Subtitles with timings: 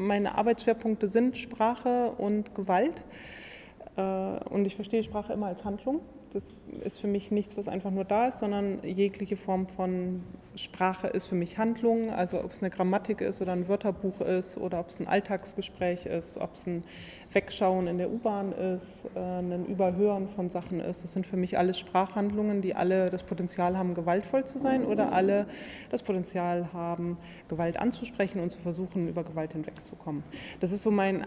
[0.00, 3.04] meine Arbeitsschwerpunkte sind Sprache und Gewalt.
[3.96, 4.02] Äh,
[4.50, 6.00] und ich verstehe Sprache immer als Handlung.
[6.32, 10.22] Das ist für mich nichts, was einfach nur da ist, sondern jegliche Form von
[10.60, 12.10] Sprache ist für mich Handlung.
[12.10, 16.06] Also ob es eine Grammatik ist oder ein Wörterbuch ist oder ob es ein Alltagsgespräch
[16.06, 16.84] ist, ob es ein
[17.32, 21.02] Wegschauen in der U-Bahn ist, äh, ein Überhören von Sachen ist.
[21.02, 25.12] Das sind für mich alles Sprachhandlungen, die alle das Potenzial haben, gewaltvoll zu sein oder
[25.12, 25.46] alle
[25.90, 27.16] das Potenzial haben,
[27.48, 30.22] Gewalt anzusprechen und zu versuchen, über Gewalt hinwegzukommen.
[30.60, 31.24] Das ist so mein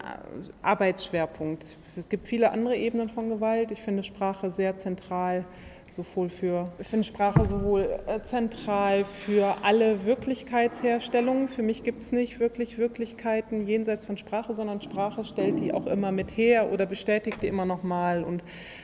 [0.62, 1.76] Arbeitsschwerpunkt.
[1.96, 3.70] Es gibt viele andere Ebenen von Gewalt.
[3.70, 5.44] Ich finde Sprache sehr zentral
[5.88, 11.48] sowohl für, ich finde Sprache sowohl äh, zentral für alle Wirklichkeitsherstellungen.
[11.48, 15.86] Für mich gibt es nicht wirklich Wirklichkeiten jenseits von Sprache, sondern Sprache stellt die auch
[15.86, 18.42] immer mit her oder bestätigt die immer nochmal und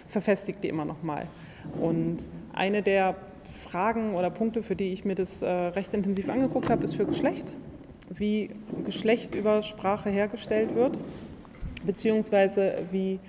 [0.08, 1.26] verfestigt die immer nochmal.
[1.80, 3.16] Und eine der
[3.50, 7.06] Fragen oder Punkte, für die ich mir das äh, recht intensiv angeguckt habe, ist für
[7.06, 7.56] Geschlecht.
[8.08, 8.50] Wie
[8.84, 10.98] Geschlecht über Sprache hergestellt wird,
[11.84, 13.20] beziehungsweise wie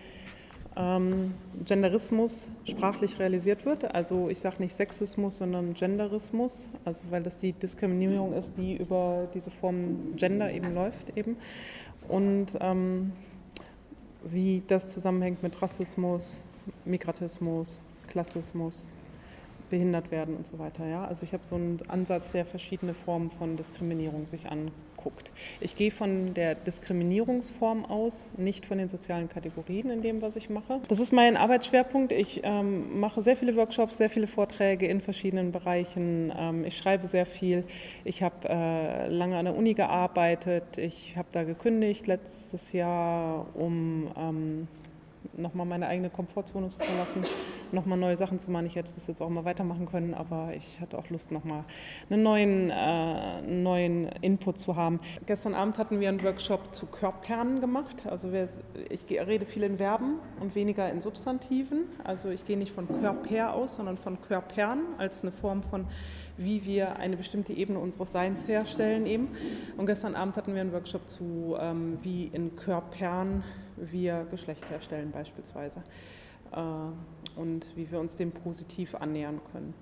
[0.82, 3.94] ähm, Genderismus sprachlich realisiert wird.
[3.94, 9.28] Also ich sage nicht Sexismus, sondern Genderismus, also weil das die Diskriminierung ist, die über
[9.34, 11.38] diese Form Gender eben läuft eben.
[12.08, 13.12] Und ähm,
[14.24, 16.44] wie das zusammenhängt mit Rassismus,
[16.86, 18.92] Migratismus, Klassismus,
[19.70, 20.86] behindert werden und so weiter.
[20.86, 21.06] Ja?
[21.06, 24.76] Also ich habe so einen Ansatz, der verschiedene Formen von Diskriminierung sich anguckt.
[25.60, 30.50] Ich gehe von der Diskriminierungsform aus, nicht von den sozialen Kategorien in dem, was ich
[30.50, 30.80] mache.
[30.88, 32.12] Das ist mein Arbeitsschwerpunkt.
[32.12, 36.32] Ich ähm, mache sehr viele Workshops, sehr viele Vorträge in verschiedenen Bereichen.
[36.38, 37.64] Ähm, ich schreibe sehr viel.
[38.04, 40.78] Ich habe äh, lange an der Uni gearbeitet.
[40.78, 44.68] Ich habe da gekündigt letztes Jahr, um ähm,
[45.38, 47.24] nochmal meine eigene Komfortzone zu verlassen,
[47.72, 48.66] nochmal neue Sachen zu machen.
[48.66, 51.64] Ich hätte das jetzt auch mal weitermachen können, aber ich hatte auch Lust, nochmal
[52.10, 55.00] einen neuen, äh, neuen Input zu haben.
[55.26, 58.06] Gestern Abend hatten wir einen Workshop zu Körpern gemacht.
[58.06, 58.50] Also wir,
[58.90, 61.86] ich rede viel in Verben und weniger in Substantiven.
[62.04, 65.86] Also ich gehe nicht von Körper aus, sondern von Körpern als eine Form von,
[66.38, 69.30] wie wir eine bestimmte Ebene unseres Seins herstellen eben.
[69.78, 73.44] Und gestern Abend hatten wir einen Workshop zu, ähm, wie in Körpern
[73.78, 75.84] wir Geschlecht herstellen beispielsweise
[76.52, 79.74] äh, und wie wir uns dem positiv annähern können.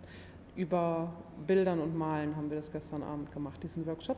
[0.55, 1.13] Über
[1.47, 4.17] Bildern und Malen haben wir das gestern Abend gemacht, diesen Workshop.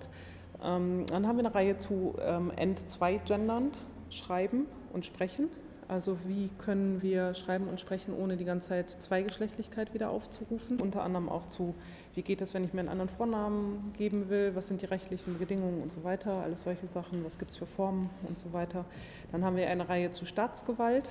[0.64, 3.78] Ähm, dann haben wir eine Reihe zu ähm, End-2-Gendernd,
[4.10, 5.50] Schreiben und Sprechen.
[5.92, 10.80] Also wie können wir schreiben und sprechen, ohne die ganze Zeit Zweigeschlechtlichkeit wieder aufzurufen.
[10.80, 11.76] Unter anderem auch zu,
[12.16, 15.38] wie geht es, wenn ich mir einen anderen Vornamen geben will, was sind die rechtlichen
[15.38, 18.86] Bedingungen und so weiter, alles solche Sachen, was gibt es für Formen und so weiter.
[19.34, 21.10] Dann haben wir eine Reihe zu Staatsgewalt.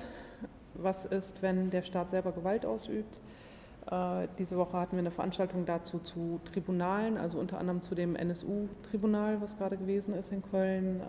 [0.73, 3.21] Was ist, wenn der Staat selber Gewalt ausübt?
[3.91, 8.17] Äh, diese Woche hatten wir eine Veranstaltung dazu zu Tribunalen, also unter anderem zu dem
[8.17, 11.03] NSU-Tribunal, was gerade gewesen ist in Köln.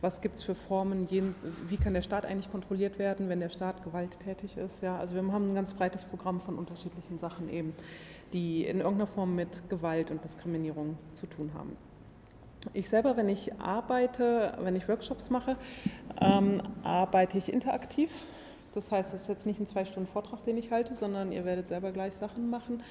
[0.00, 3.82] Was gibt es für Formen, wie kann der Staat eigentlich kontrolliert werden, wenn der Staat
[3.82, 4.82] gewalttätig ist.
[4.82, 7.74] Ja, also wir haben ein ganz breites Programm von unterschiedlichen Sachen eben,
[8.32, 11.76] die in irgendeiner Form mit Gewalt und Diskriminierung zu tun haben.
[12.72, 15.56] Ich selber, wenn ich arbeite, wenn ich Workshops mache,
[16.20, 18.10] ähm, arbeite ich interaktiv.
[18.74, 21.44] Das heißt, es ist jetzt nicht ein zwei Stunden Vortrag, den ich halte, sondern ihr
[21.44, 22.82] werdet selber gleich Sachen machen.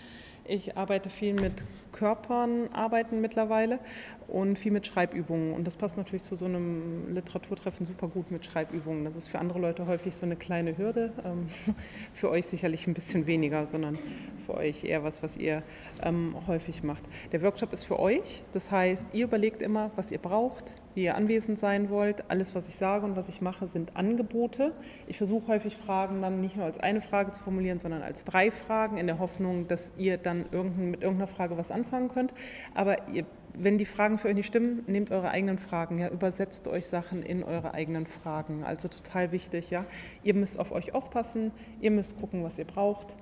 [0.45, 3.79] Ich arbeite viel mit Körpern, arbeiten mittlerweile
[4.27, 5.53] und viel mit Schreibübungen.
[5.53, 9.05] Und das passt natürlich zu so einem Literaturtreffen super gut mit Schreibübungen.
[9.05, 11.47] Das ist für andere Leute häufig so eine kleine Hürde, ähm,
[12.13, 13.97] für euch sicherlich ein bisschen weniger, sondern
[14.45, 15.63] für euch eher was, was ihr
[16.01, 17.03] ähm, häufig macht.
[17.31, 21.15] Der Workshop ist für euch, das heißt, ihr überlegt immer, was ihr braucht, wie ihr
[21.15, 22.29] anwesend sein wollt.
[22.29, 24.73] Alles, was ich sage und was ich mache, sind Angebote.
[25.05, 28.49] Ich versuche häufig Fragen dann nicht nur als eine Frage zu formulieren, sondern als drei
[28.49, 32.33] Fragen, in der Hoffnung, dass ihr dann mit irgendeiner Frage was anfangen könnt.
[32.73, 33.25] Aber ihr,
[33.59, 37.23] wenn die Fragen für euch nicht stimmen, nehmt eure eigenen Fragen, ja, übersetzt euch Sachen
[37.23, 38.63] in eure eigenen Fragen.
[38.63, 39.85] Also total wichtig, ja.
[40.23, 41.51] Ihr müsst auf euch aufpassen,
[41.81, 43.15] ihr müsst gucken, was ihr braucht,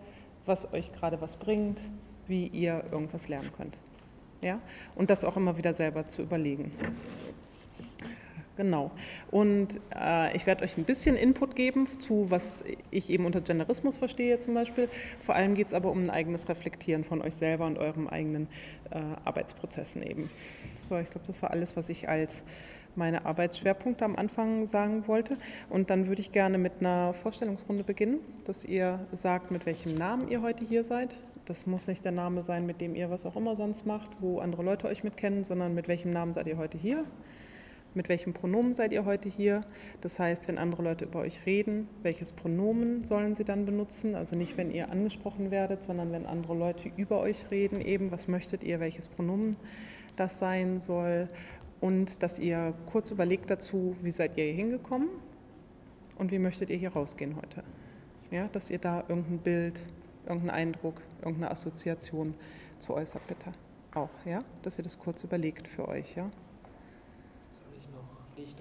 [0.46, 1.80] was euch gerade was bringt,
[2.28, 3.78] wie ihr irgendwas lernen könnt.
[4.42, 4.60] Ja?
[4.96, 6.72] Und das auch immer wieder selber zu überlegen.
[8.58, 8.92] Genau.
[9.32, 13.98] Und äh, ich werde euch ein bisschen Input geben zu, was ich eben unter Genderismus
[13.98, 14.88] verstehe zum Beispiel.
[15.22, 18.48] Vor allem geht es aber um ein eigenes Reflektieren von euch selber und eurem eigenen
[18.92, 20.30] äh, Arbeitsprozessen eben.
[20.88, 22.44] So, ich glaube, das war alles, was ich als
[22.96, 25.38] meine Arbeitsschwerpunkte am Anfang sagen wollte.
[25.70, 30.30] Und dann würde ich gerne mit einer Vorstellungsrunde beginnen, dass ihr sagt, mit welchem Namen
[30.30, 31.14] ihr heute hier seid.
[31.46, 34.40] Das muss nicht der Name sein, mit dem ihr was auch immer sonst macht, wo
[34.40, 37.04] andere Leute euch mit kennen, sondern mit welchem Namen seid ihr heute hier
[37.96, 39.62] mit welchem Pronomen seid ihr heute hier.
[40.02, 44.16] Das heißt, wenn andere Leute über euch reden, welches Pronomen sollen sie dann benutzen?
[44.16, 48.28] Also nicht, wenn ihr angesprochen werdet, sondern wenn andere Leute über euch reden, eben, was
[48.28, 49.56] möchtet ihr, welches Pronomen
[50.16, 51.30] das sein soll.
[51.82, 55.10] und dass ihr kurz überlegt dazu, wie seid ihr hier hingekommen
[56.18, 57.64] und wie möchtet ihr hier rausgehen heute.
[58.32, 59.80] Ja, dass ihr da irgendein Bild,
[60.26, 62.34] irgendeinen Eindruck, irgendeine Assoziation
[62.80, 63.52] zu äußert, bitte.
[63.94, 66.24] Auch, ja, dass ihr das kurz überlegt für euch, ja.
[67.52, 68.60] Soll ich noch Licht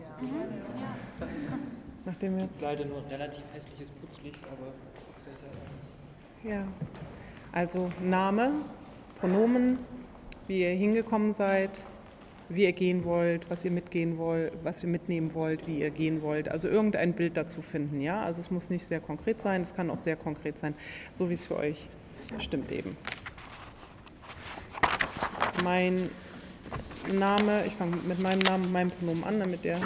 [0.00, 1.28] Ja.
[2.04, 4.72] Nachdem wir leider nur ein relativ hässliches Putzlicht, aber
[5.24, 6.64] besser ist Ja.
[7.52, 8.52] Also Name,
[9.18, 9.78] Pronomen,
[10.46, 11.82] wie ihr hingekommen seid,
[12.48, 16.22] wie ihr gehen wollt, was ihr mitgehen wollt, was ihr mitnehmen wollt, wie ihr gehen
[16.22, 16.48] wollt.
[16.48, 18.22] Also irgendein Bild dazu finden, ja.
[18.22, 20.74] Also es muss nicht sehr konkret sein, es kann auch sehr konkret sein,
[21.12, 21.88] so wie es für euch
[22.38, 22.96] stimmt eben.
[25.64, 26.10] Mein
[27.12, 29.80] Name, ich fange mit meinem Namen, meinem Pronomen an, damit der,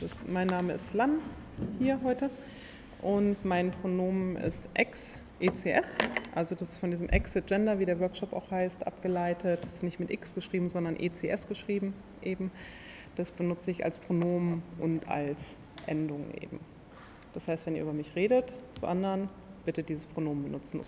[0.00, 1.18] das, mein Name ist Lan
[1.78, 2.30] hier heute
[3.02, 5.18] und mein Pronomen ist Ex.
[5.40, 5.98] ECS,
[6.34, 9.60] also das ist von diesem Exit Gender, wie der Workshop auch heißt, abgeleitet.
[9.62, 11.92] Das ist nicht mit X geschrieben, sondern ECS geschrieben
[12.22, 12.50] eben.
[13.16, 15.56] Das benutze ich als Pronomen und als
[15.86, 16.60] Endung eben.
[17.34, 19.28] Das heißt, wenn ihr über mich redet zu anderen,
[19.64, 20.80] bitte dieses Pronomen benutzen.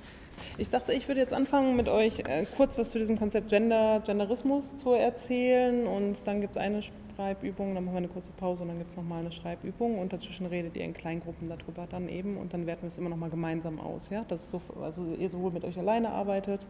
[0.59, 4.03] Ich dachte, ich würde jetzt anfangen, mit euch äh, kurz was zu diesem Konzept Gender,
[4.05, 6.83] Genderismus zu erzählen und dann gibt es eine
[7.17, 10.13] Schreibübung, dann machen wir eine kurze Pause und dann gibt es nochmal eine Schreibübung und
[10.13, 13.31] dazwischen redet ihr in Kleingruppen darüber dann eben und dann werten wir es immer nochmal
[13.31, 14.11] gemeinsam aus.
[14.11, 14.25] Ja?
[14.29, 16.61] Dass so, also ihr sowohl mit euch alleine arbeitet,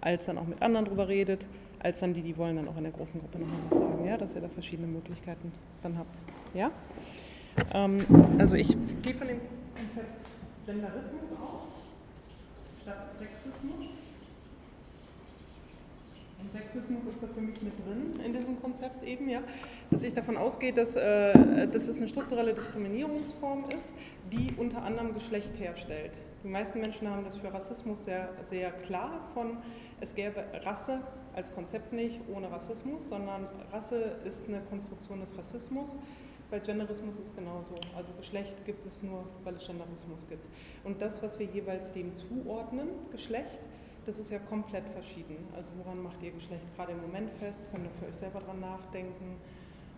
[0.00, 1.46] als dann auch mit anderen drüber redet,
[1.80, 4.16] als dann die, die wollen, dann auch in der großen Gruppe nochmal was sagen, ja?
[4.16, 5.52] dass ihr da verschiedene Möglichkeiten
[5.82, 6.18] dann habt.
[6.54, 6.70] Ja?
[7.74, 7.98] Ähm,
[8.38, 8.68] also ich
[9.02, 9.40] gehe von dem
[9.74, 10.21] Konzept
[10.66, 11.86] Genderismus aus,
[12.82, 13.88] statt Sexismus.
[16.40, 19.42] Und Sexismus ist da für mich mit drin in diesem Konzept eben, ja,
[19.90, 23.94] dass ich davon ausgehe, dass, äh, dass es eine strukturelle Diskriminierungsform ist,
[24.32, 26.12] die unter anderem Geschlecht herstellt.
[26.44, 29.58] Die meisten Menschen haben das für Rassismus sehr, sehr klar von,
[30.00, 31.00] es gäbe Rasse
[31.34, 35.96] als Konzept nicht ohne Rassismus, sondern Rasse ist eine Konstruktion des Rassismus.
[36.52, 37.76] Bei Genderismus ist es genauso.
[37.96, 40.44] Also Geschlecht gibt es nur, weil es Genderismus gibt.
[40.84, 43.62] Und das, was wir jeweils dem zuordnen, Geschlecht,
[44.04, 45.48] das ist ja komplett verschieden.
[45.56, 47.64] Also woran macht ihr Geschlecht gerade im Moment fest?
[47.70, 49.40] Könnt ihr für euch selber dran nachdenken?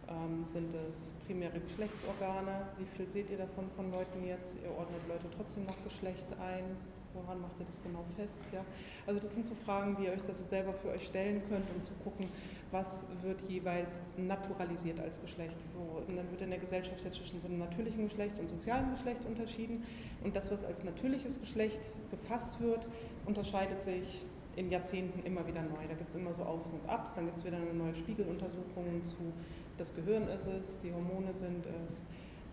[0.09, 2.69] Ähm, sind es primäre Geschlechtsorgane?
[2.79, 4.57] Wie viel seht ihr davon von Leuten jetzt?
[4.62, 6.77] Ihr ordnet Leute trotzdem noch Geschlecht ein.
[7.15, 8.43] Woran macht ihr das genau fest?
[8.53, 8.65] Ja?
[9.09, 11.67] Also das sind so Fragen, die ihr euch da so selber für euch stellen könnt,
[11.75, 12.29] um zu gucken,
[12.75, 15.55] was wird jeweils naturalisiert als Geschlecht.
[15.73, 18.91] So, und dann wird in der Gesellschaft jetzt zwischen so einem natürlichen Geschlecht und sozialem
[18.91, 19.85] Geschlecht unterschieden.
[20.25, 21.81] Und das, was als natürliches Geschlecht
[22.11, 22.87] gefasst wird,
[23.26, 24.23] unterscheidet sich
[24.56, 25.87] in Jahrzehnten immer wieder neu.
[25.88, 29.03] Da gibt es immer so Aufs und Abs, dann gibt es wieder eine neue Spiegeluntersuchung
[29.03, 29.32] zu,
[29.79, 32.03] das Gehirn ist es, die Hormone sind es,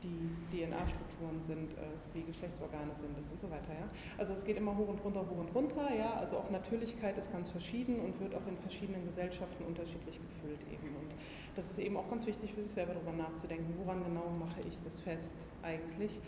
[0.03, 3.73] die DNA-Strukturen sind es, die Geschlechtsorgane sind es und so weiter.
[3.73, 3.87] Ja?
[4.17, 5.93] Also es geht immer hoch und runter, hoch und runter.
[5.93, 6.13] Ja?
[6.15, 10.95] Also auch Natürlichkeit ist ganz verschieden und wird auch in verschiedenen Gesellschaften unterschiedlich gefüllt eben.
[10.95, 11.11] Und
[11.55, 14.81] das ist eben auch ganz wichtig für sich selber darüber nachzudenken, woran genau mache ich
[14.83, 16.19] das fest eigentlich?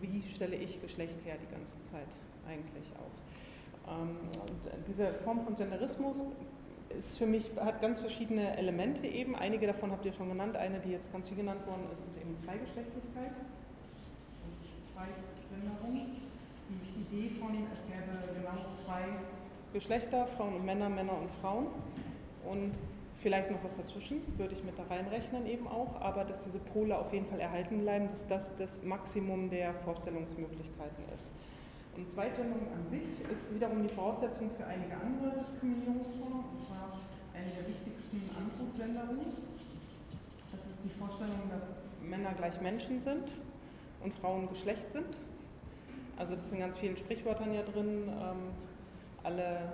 [0.00, 2.08] Wie stelle ich Geschlecht her die ganze Zeit
[2.46, 3.92] eigentlich auch?
[3.92, 6.24] Ähm, und diese Form von Genderismus
[6.90, 9.36] ist für mich, hat ganz verschiedene Elemente eben.
[9.36, 10.56] Einige davon habt ihr schon genannt.
[10.56, 13.32] Eine, die jetzt ganz viel genannt worden ist, ist eben Zweigeschlechtlichkeit.
[14.92, 16.10] Zweigenderung.
[16.68, 19.04] Die Idee von, es gäbe genau zwei
[19.72, 21.66] Geschlechter, Frauen und Männer, Männer und Frauen.
[22.44, 22.78] Und
[23.20, 26.96] vielleicht noch was dazwischen, würde ich mit da reinrechnen eben auch, aber dass diese Pole
[26.96, 31.32] auf jeden Fall erhalten bleiben, dass das das Maximum der Vorstellungsmöglichkeiten ist.
[31.96, 37.00] Und Zweitgendung an sich ist wiederum die Voraussetzung für einige andere Diskriminierungsformen, und zwar
[37.34, 39.32] eine der wichtigsten Androgenderung.
[40.50, 41.62] Das ist die Vorstellung, dass
[42.02, 43.32] Männer gleich Menschen sind
[44.02, 45.16] und Frauen Geschlecht sind.
[46.18, 48.08] Also das in ganz vielen Sprichwörtern ja drin.
[48.08, 48.52] Ähm,
[49.22, 49.72] alle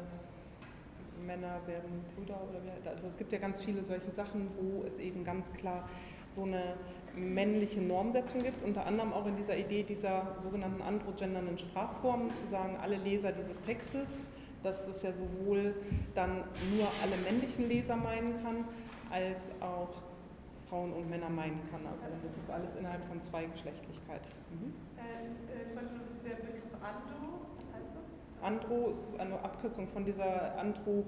[1.27, 5.25] Männer werden Brüder oder also es gibt ja ganz viele solche Sachen, wo es eben
[5.25, 5.89] ganz klar
[6.31, 6.75] so eine
[7.17, 12.77] männliche Normsetzung gibt, unter anderem auch in dieser Idee dieser sogenannten androgendernden Sprachformen, zu sagen,
[12.81, 14.23] alle Leser dieses Textes,
[14.63, 15.75] dass es ja sowohl
[16.15, 18.65] dann nur alle männlichen Leser meinen kann,
[19.11, 20.03] als auch
[20.69, 21.81] Frauen und Männer meinen kann.
[21.87, 24.23] Also das ist alles innerhalb von Zweigeschlechtlichkeit.
[24.51, 24.73] Mhm.
[24.97, 28.43] Äh, ich wollte nur wissen, der Begriff Andro, was heißt das?
[28.43, 31.05] Andro ist eine Abkürzung von dieser Andro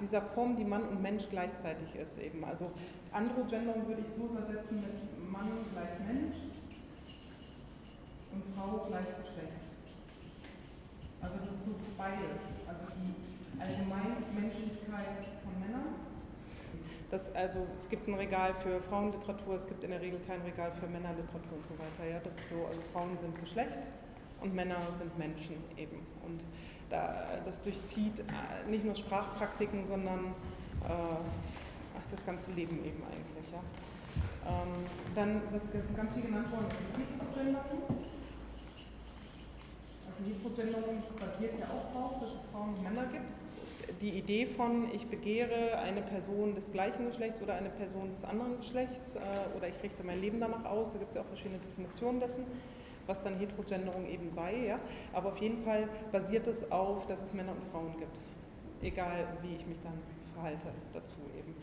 [0.00, 2.44] dieser Form, die Mann und Mensch gleichzeitig ist eben.
[2.44, 2.70] Also
[3.12, 6.36] Androgendern würde ich so übersetzen mit Mann gleich Mensch
[8.32, 9.72] und Frau gleich Geschlecht.
[11.20, 12.40] Also das ist so beides.
[12.66, 15.94] Also die Allgemeinmenschlichkeit von Männern.
[17.10, 20.72] Das, also es gibt ein Regal für Frauenliteratur, es gibt in der Regel kein Regal
[20.72, 22.10] für Männerliteratur und so weiter.
[22.10, 23.78] Ja, das ist so, also Frauen sind Geschlecht
[24.40, 26.06] und Männer sind Menschen eben.
[26.24, 26.42] Und
[27.44, 30.26] das durchzieht äh, nicht nur Sprachpraktiken, sondern
[30.84, 33.52] äh, ach, das ganze Leben eben eigentlich.
[33.52, 33.60] Ja.
[34.48, 37.82] Ähm, dann, was jetzt ganz viel genannt worden ist, ist Heterogenderung.
[40.06, 43.32] Also Heterogenderung basiert ja auch darauf, dass es Frauen und Männer gibt.
[44.00, 48.56] Die Idee von, ich begehre eine Person des gleichen Geschlechts oder eine Person des anderen
[48.58, 49.20] Geschlechts äh,
[49.56, 52.44] oder ich richte mein Leben danach aus, da gibt es ja auch verschiedene Definitionen dessen
[53.06, 54.66] was dann Heterogenderung eben sei.
[54.66, 54.80] Ja?
[55.12, 58.18] Aber auf jeden Fall basiert es auf, dass es Männer und Frauen gibt,
[58.82, 59.98] egal wie ich mich dann
[60.34, 61.54] verhalte dazu eben.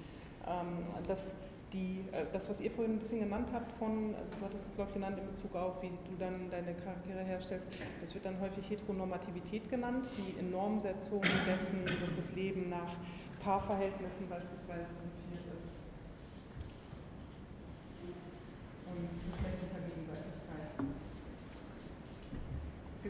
[0.47, 1.35] Ähm, das,
[1.73, 4.75] die, äh, das, was ihr vorhin ein bisschen genannt habt von, also du hattest es
[4.75, 7.67] glaube ich genannt in Bezug auf, wie du dann deine Charaktere herstellst,
[8.01, 12.95] das wird dann häufig Heteronormativität genannt, die Normsetzung dessen, dass das Leben nach
[13.43, 15.79] Paarverhältnissen beispielsweise konzipiert ist.
[18.87, 19.68] Und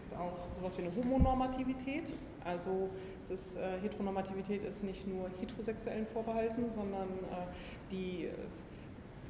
[0.09, 2.03] gibt auch sowas wie eine Homonormativität,
[2.43, 2.89] also
[3.29, 8.31] ist, äh, Heteronormativität ist nicht nur Heterosexuellen vorbehalten, sondern äh, die äh,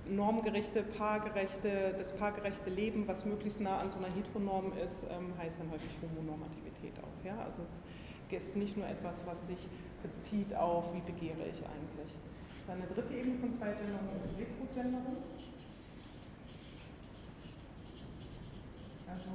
[0.10, 5.60] normgerechte, paargerechte, das paargerechte Leben, was möglichst nah an so einer Heteronorm ist, ähm, heißt
[5.60, 7.26] dann häufig Homonormativität auch.
[7.26, 7.44] Ja?
[7.44, 7.82] Also es
[8.32, 9.68] ist nicht nur etwas, was sich
[10.02, 12.16] bezieht auf, wie begehre ich eigentlich.
[12.68, 15.18] Dann eine dritte Ebene von Zweigenderung ist Retrogenderung.
[19.10, 19.30] Also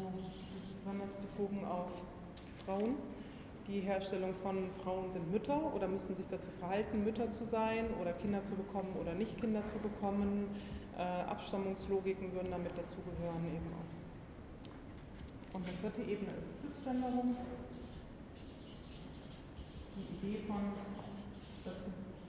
[0.79, 1.91] besonders bezogen auf
[2.65, 2.97] Frauen.
[3.67, 8.13] Die Herstellung von Frauen sind Mütter oder müssen sich dazu verhalten, Mütter zu sein oder
[8.13, 10.49] Kinder zu bekommen oder nicht Kinder zu bekommen.
[10.97, 15.57] Äh, Abstammungslogiken würden damit dazugehören eben auch.
[15.57, 17.37] Und die vierte Ebene ist Cisgenderung.
[19.97, 20.57] Die Idee von
[21.65, 21.75] das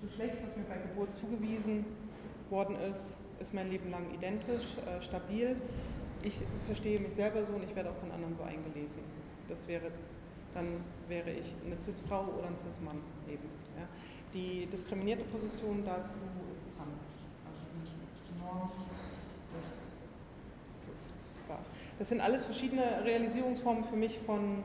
[0.01, 1.85] Geschlecht, was mir bei Geburt zugewiesen
[2.49, 5.57] worden ist, ist mein Leben lang identisch, äh, stabil.
[6.25, 9.03] Ich verstehe mich selber so und ich werde auch von anderen so eingelesen.
[9.47, 9.91] Das wäre
[10.55, 10.67] dann
[11.09, 13.43] wäre ich eine Cis-Frau oder ein Cis-Mann eben.
[13.77, 13.87] Ja.
[14.33, 16.17] Die diskriminierte Position dazu
[16.55, 17.27] ist trans.
[17.45, 18.71] Also die Norm
[19.53, 21.09] des Cis.
[21.99, 24.63] Das sind alles verschiedene Realisierungsformen für mich von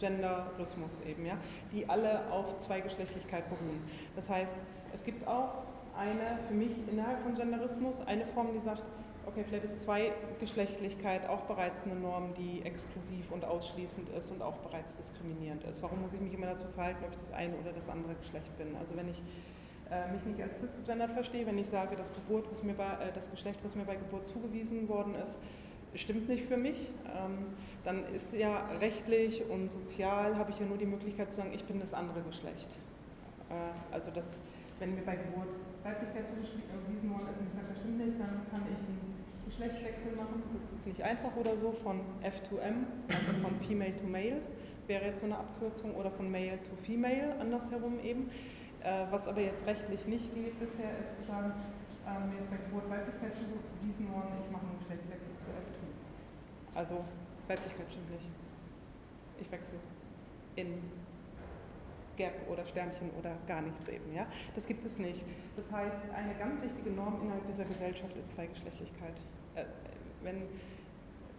[0.00, 1.36] Genderismus eben, ja,
[1.72, 3.82] die alle auf Zweigeschlechtlichkeit beruhen.
[4.16, 4.56] Das heißt,
[4.94, 5.62] es gibt auch
[5.96, 8.82] eine, für mich innerhalb von Genderismus, eine Form, die sagt,
[9.28, 14.56] okay, vielleicht ist Zweigeschlechtlichkeit auch bereits eine Norm, die exklusiv und ausschließend ist und auch
[14.58, 15.82] bereits diskriminierend ist.
[15.82, 18.56] Warum muss ich mich immer dazu verhalten, ob ich das eine oder das andere Geschlecht
[18.56, 18.74] bin?
[18.76, 19.22] Also wenn ich
[19.90, 23.12] äh, mich nicht als cisgendered verstehe, wenn ich sage, das, Geburt, was mir bei, äh,
[23.14, 25.38] das Geschlecht, was mir bei Geburt zugewiesen worden ist,
[25.94, 27.46] stimmt nicht für mich, ähm,
[27.84, 31.64] dann ist ja rechtlich und sozial, habe ich ja nur die Möglichkeit zu sagen, ich
[31.64, 32.68] bin das andere Geschlecht.
[33.50, 34.36] Äh, also das,
[34.78, 35.48] wenn mir bei Geburt
[35.84, 38.97] Weiblichkeit zugewiesen worden ist und ich sage, das stimmt nicht, dann kann ich einen
[39.58, 40.42] Geschlechtswechsel machen.
[40.62, 44.40] Das ist nicht einfach oder so, von F to M, also von Female to Male,
[44.86, 48.30] wäre jetzt so eine Abkürzung, oder von Male to Female, andersherum eben.
[48.84, 51.52] Äh, was aber jetzt rechtlich nicht geht bisher, ist zu sagen,
[52.06, 56.78] äh, mir ist bei Geburt Weiblichkeit zugewiesen worden, ich mache einen Geschlechtswechsel zu F2.
[56.78, 57.04] Also
[57.48, 58.30] Weiblichkeit stimmt nicht.
[59.40, 59.78] Ich wechsle
[60.54, 60.78] in
[62.16, 64.14] Gap oder Sternchen oder gar nichts eben.
[64.14, 64.26] Ja?
[64.54, 65.24] Das gibt es nicht.
[65.56, 69.14] Das heißt, eine ganz wichtige Norm innerhalb dieser Gesellschaft ist Zweigeschlechtlichkeit.
[70.22, 70.42] Wenn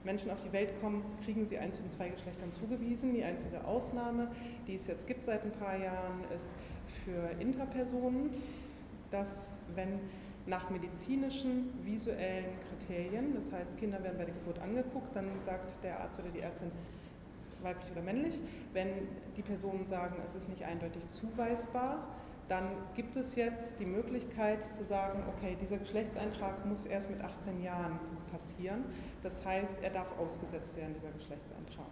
[0.04, 3.14] Menschen auf die Welt kommen, kriegen sie eins von zwei Geschlechtern zugewiesen.
[3.14, 4.30] Die einzige Ausnahme,
[4.68, 6.50] die es jetzt gibt seit ein paar Jahren, ist
[7.04, 8.30] für Interpersonen,
[9.12, 10.00] dass wenn
[10.46, 16.00] nach medizinischen, visuellen Kriterien, das heißt Kinder werden bei der Geburt angeguckt, dann sagt der
[16.00, 16.72] Arzt oder die Ärztin
[17.62, 18.40] weiblich oder männlich.
[18.74, 18.90] Wenn
[19.36, 22.08] die Personen sagen, es ist nicht eindeutig zuweisbar,
[22.48, 27.62] dann gibt es jetzt die Möglichkeit zu sagen, okay, dieser Geschlechtseintrag muss erst mit 18
[27.62, 28.00] Jahren
[28.32, 28.86] passieren.
[29.24, 31.92] Das heißt, er darf ausgesetzt werden, dieser Geschlechtseintrag.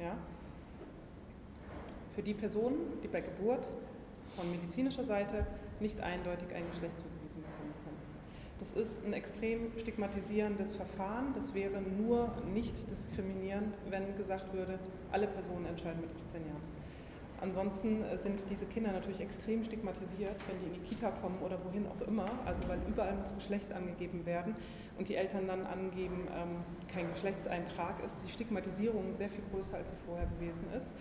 [0.00, 0.16] Ja?
[2.14, 3.68] Für die Personen, die bei Geburt
[4.36, 5.46] von medizinischer Seite
[5.80, 7.92] nicht eindeutig ein Geschlecht zugewiesen bekommen können.
[8.60, 11.34] Das ist ein extrem stigmatisierendes Verfahren.
[11.34, 14.78] Das wäre nur nicht diskriminierend, wenn gesagt würde,
[15.10, 16.71] alle Personen entscheiden mit 18 Jahren.
[17.42, 21.58] Ansonsten äh, sind diese Kinder natürlich extrem stigmatisiert, wenn die in die Kita kommen oder
[21.64, 24.54] wohin auch immer, also weil überall muss Geschlecht angegeben werden
[24.96, 29.90] und die Eltern dann angeben, ähm, kein Geschlechtseintrag, ist die Stigmatisierung sehr viel größer, als
[29.90, 30.92] sie vorher gewesen ist.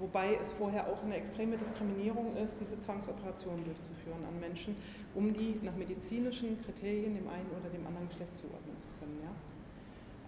[0.00, 4.74] Wobei es vorher auch eine extreme Diskriminierung ist, diese Zwangsoperationen durchzuführen an Menschen,
[5.14, 9.18] um die nach medizinischen Kriterien dem einen oder dem anderen Geschlecht zuordnen zu können.
[9.22, 9.30] Ja?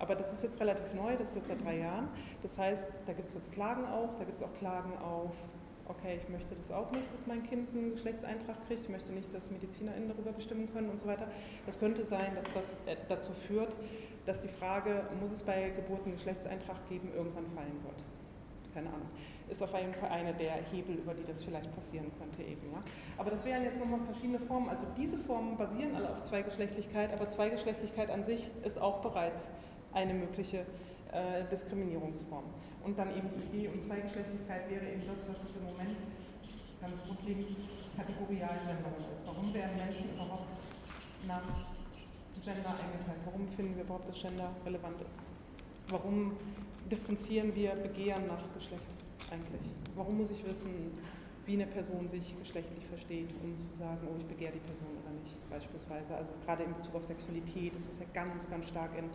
[0.00, 2.09] Aber das ist jetzt relativ neu, das ist jetzt seit drei Jahren.
[2.42, 5.30] Das heißt, da gibt es jetzt Klagen auch, da gibt es auch Klagen auf,
[5.87, 9.33] okay, ich möchte das auch nicht, dass mein Kind einen Geschlechtseintrag kriegt, ich möchte nicht,
[9.35, 11.26] dass MedizinerInnen darüber bestimmen können und so weiter.
[11.66, 13.73] Das könnte sein, dass das äh, dazu führt,
[14.25, 17.97] dass die Frage, muss es bei Geburt einen Geschlechtseintrag geben, irgendwann fallen wird.
[18.73, 19.09] keine Ahnung.
[19.50, 22.71] Ist auf jeden Fall eine der Hebel, über die das vielleicht passieren könnte eben.
[22.73, 22.83] Ja.
[23.19, 24.69] Aber das wären jetzt nochmal verschiedene Formen.
[24.69, 29.49] Also diese Formen basieren alle auf Zweigeschlechtlichkeit, aber Zweigeschlechtlichkeit an sich ist auch bereits
[29.93, 30.67] eine mögliche
[31.13, 32.45] äh, Diskriminierungsform.
[32.85, 35.97] Und dann eben die Idee und Zweigeschlechtlichkeit wäre eben das, was es im Moment
[36.81, 37.57] ganz grundlegend
[37.97, 39.11] kategorial Gender ist.
[39.27, 40.49] Warum werden Menschen überhaupt
[41.27, 41.45] nach
[42.43, 43.21] Gender eingeteilt?
[43.27, 45.21] Warum finden wir überhaupt, dass Gender relevant ist?
[45.89, 46.37] Warum
[46.91, 48.83] differenzieren wir Begehren nach Geschlecht
[49.31, 49.63] eigentlich?
[49.95, 50.97] Warum muss ich wissen,
[51.47, 55.13] wie eine Person sich geschlechtlich versteht, um zu sagen, oh, ich begehre die Person oder
[55.21, 56.15] nicht, beispielsweise.
[56.15, 59.11] Also gerade in Bezug auf Sexualität ist es ja ganz, ganz stark in,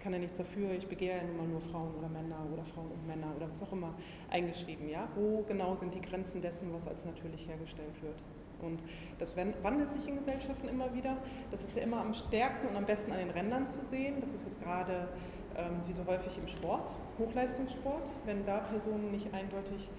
[0.00, 2.90] ich kann ja nichts dafür, ich begehre ja mal nur Frauen oder Männer oder Frauen
[2.90, 3.92] und Männer oder was auch immer
[4.30, 4.88] eingeschrieben.
[4.88, 5.06] Ja?
[5.14, 8.16] Wo genau sind die Grenzen dessen, was als natürlich hergestellt wird?
[8.62, 8.80] Und
[9.18, 11.18] das wandelt sich in Gesellschaften immer wieder.
[11.50, 14.22] Das ist ja immer am stärksten und am besten an den Rändern zu sehen.
[14.22, 15.08] Das ist jetzt gerade
[15.54, 19.90] ähm, wie so häufig im Sport, Hochleistungssport, wenn da Personen nicht eindeutig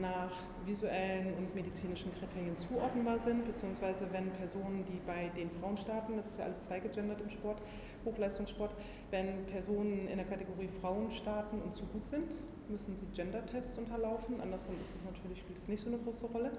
[0.00, 0.32] nach
[0.64, 6.28] visuellen und medizinischen Kriterien zuordnenbar sind, beziehungsweise wenn Personen, die bei den Frauen starten, das
[6.28, 7.60] ist ja alles zweigegendert im Sport,
[8.04, 8.74] Hochleistungssport,
[9.12, 12.32] wenn Personen in der Kategorie Frauen starten und zu gut sind,
[12.68, 14.40] müssen sie Gender-Tests unterlaufen.
[14.40, 16.50] Andersrum ist es natürlich, spielt es nicht so eine große Rolle.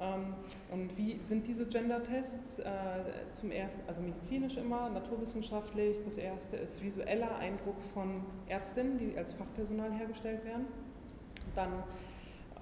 [0.00, 0.34] Ähm,
[0.72, 2.60] und wie sind diese Gender-Tests?
[2.60, 2.64] Äh,
[3.34, 5.98] zum ersten, also medizinisch immer, naturwissenschaftlich.
[6.04, 10.66] Das erste ist visueller Eindruck von Ärztinnen, die als Fachpersonal hergestellt werden.
[11.54, 11.70] Dann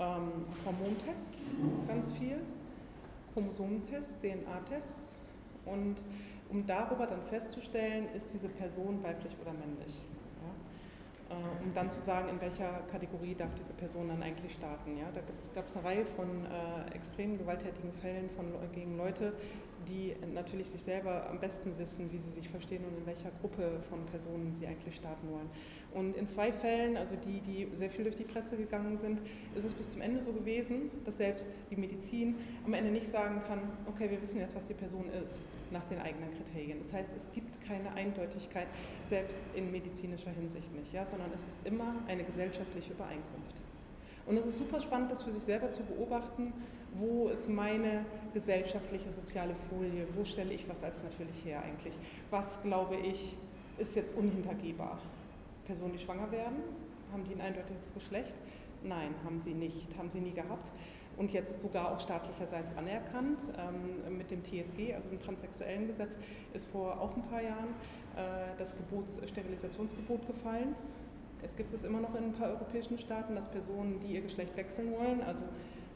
[0.00, 1.50] ähm, Hormontests,
[1.86, 2.38] ganz viel,
[3.34, 5.16] Chromosomentests, DNA-Tests.
[5.64, 5.96] Und
[6.52, 10.04] um darüber dann festzustellen, ist diese Person weiblich oder männlich.
[11.30, 14.98] Äh, um dann zu sagen, in welcher Kategorie darf diese Person dann eigentlich starten.
[14.98, 15.06] Ja?
[15.14, 15.20] Da
[15.54, 19.32] gab es eine Reihe von äh, extrem gewalttätigen Fällen von, gegen Leute,
[19.88, 23.80] die natürlich sich selber am besten wissen, wie sie sich verstehen und in welcher Gruppe
[23.88, 25.48] von Personen sie eigentlich starten wollen.
[25.94, 29.20] Und in zwei Fällen, also die, die sehr viel durch die Presse gegangen sind,
[29.54, 33.42] ist es bis zum Ende so gewesen, dass selbst die Medizin am Ende nicht sagen
[33.46, 36.78] kann, okay, wir wissen jetzt, was die Person ist, nach den eigenen Kriterien.
[36.78, 38.68] Das heißt, es gibt keine Eindeutigkeit,
[39.08, 43.54] selbst in medizinischer Hinsicht nicht, ja, sondern es ist immer eine gesellschaftliche Übereinkunft.
[44.24, 46.52] Und es ist super spannend, das für sich selber zu beobachten,
[46.94, 51.94] wo ist meine gesellschaftliche, soziale Folie, wo stelle ich was als natürlich her eigentlich,
[52.30, 53.36] was glaube ich
[53.78, 54.98] ist jetzt unhintergehbar.
[55.64, 56.62] Personen, die schwanger werden,
[57.12, 58.34] haben die ein eindeutiges Geschlecht?
[58.82, 60.70] Nein, haben sie nicht, haben sie nie gehabt
[61.16, 63.40] und jetzt sogar auch staatlicherseits anerkannt.
[63.58, 66.16] Ähm, mit dem TSG, also dem transsexuellen Gesetz,
[66.52, 67.74] ist vor auch ein paar Jahren
[68.16, 70.74] äh, das Gebots, Sterilisationsgebot gefallen.
[71.42, 74.56] Es gibt es immer noch in ein paar europäischen Staaten, dass Personen, die ihr Geschlecht
[74.56, 75.42] wechseln wollen, also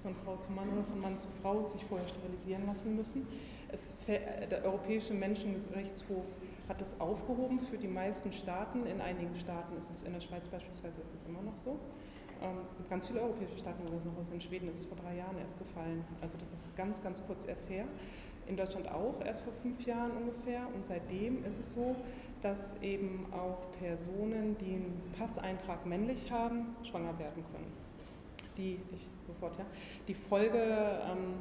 [0.02, 3.26] von Frau zu Mann oder von Mann zu Frau, sich vorher sterilisieren lassen müssen.
[3.70, 6.24] Es, der Europäische Menschenrechtshof
[6.68, 8.87] hat es aufgehoben für die meisten Staaten.
[8.87, 11.79] In einigen Staaten ist es, in der Schweiz beispielsweise ist es immer noch so.
[12.42, 14.33] Ähm, es gibt ganz viele europäische Staaten, wo das noch ist.
[14.33, 16.05] In Schweden ist es vor drei Jahren erst gefallen.
[16.20, 17.85] Also das ist ganz, ganz kurz erst her.
[18.46, 20.66] In Deutschland auch erst vor fünf Jahren ungefähr.
[20.74, 21.96] Und seitdem ist es so,
[22.42, 27.72] dass eben auch Personen, die einen Passeintrag männlich haben, schwanger werden können.
[28.57, 29.66] Die, ich, sofort, ja.
[30.07, 31.35] Die Folge, ähm,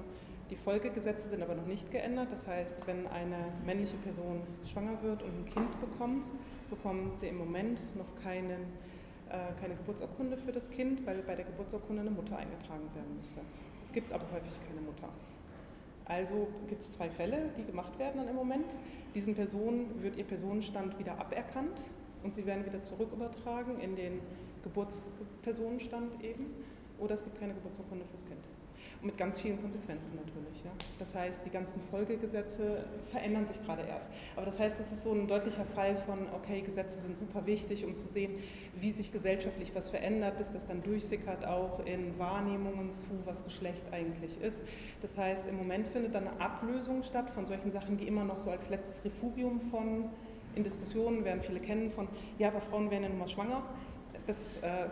[0.49, 2.27] die Folgegesetze sind aber noch nicht geändert.
[2.31, 6.25] Das heißt, wenn eine männliche Person schwanger wird und ein Kind bekommt,
[6.69, 8.61] bekommt sie im Moment noch keinen
[9.29, 13.41] äh, keine Geburtsurkunde für das Kind, weil bei der Geburtsurkunde eine Mutter eingetragen werden müsste.
[13.83, 15.09] Es gibt aber häufig keine Mutter.
[16.05, 18.67] Also gibt es zwei Fälle, die gemacht werden dann im Moment.
[19.15, 21.89] Diesen Personen wird ihr Personenstand wieder aberkannt
[22.23, 24.19] und sie werden wieder zurückübertragen in den
[24.63, 26.53] Geburtspersonenstand eben.
[26.99, 28.39] Oder es gibt keine Geburtsurkunde fürs Kind
[29.05, 30.63] mit ganz vielen Konsequenzen natürlich.
[30.63, 30.71] Ja.
[30.99, 34.09] Das heißt, die ganzen Folgegesetze verändern sich gerade erst.
[34.35, 37.85] Aber das heißt, das ist so ein deutlicher Fall von, okay, Gesetze sind super wichtig,
[37.85, 38.39] um zu sehen,
[38.79, 43.85] wie sich gesellschaftlich was verändert, bis das dann durchsickert auch in Wahrnehmungen zu, was Geschlecht
[43.91, 44.61] eigentlich ist.
[45.01, 48.39] Das heißt, im Moment findet dann eine Ablösung statt von solchen Sachen, die immer noch
[48.39, 50.09] so als letztes Refugium von
[50.55, 52.07] in Diskussionen werden viele kennen von,
[52.39, 53.61] ja, aber Frauen werden ja nun mal schwanger.
[54.25, 54.87] Das äh,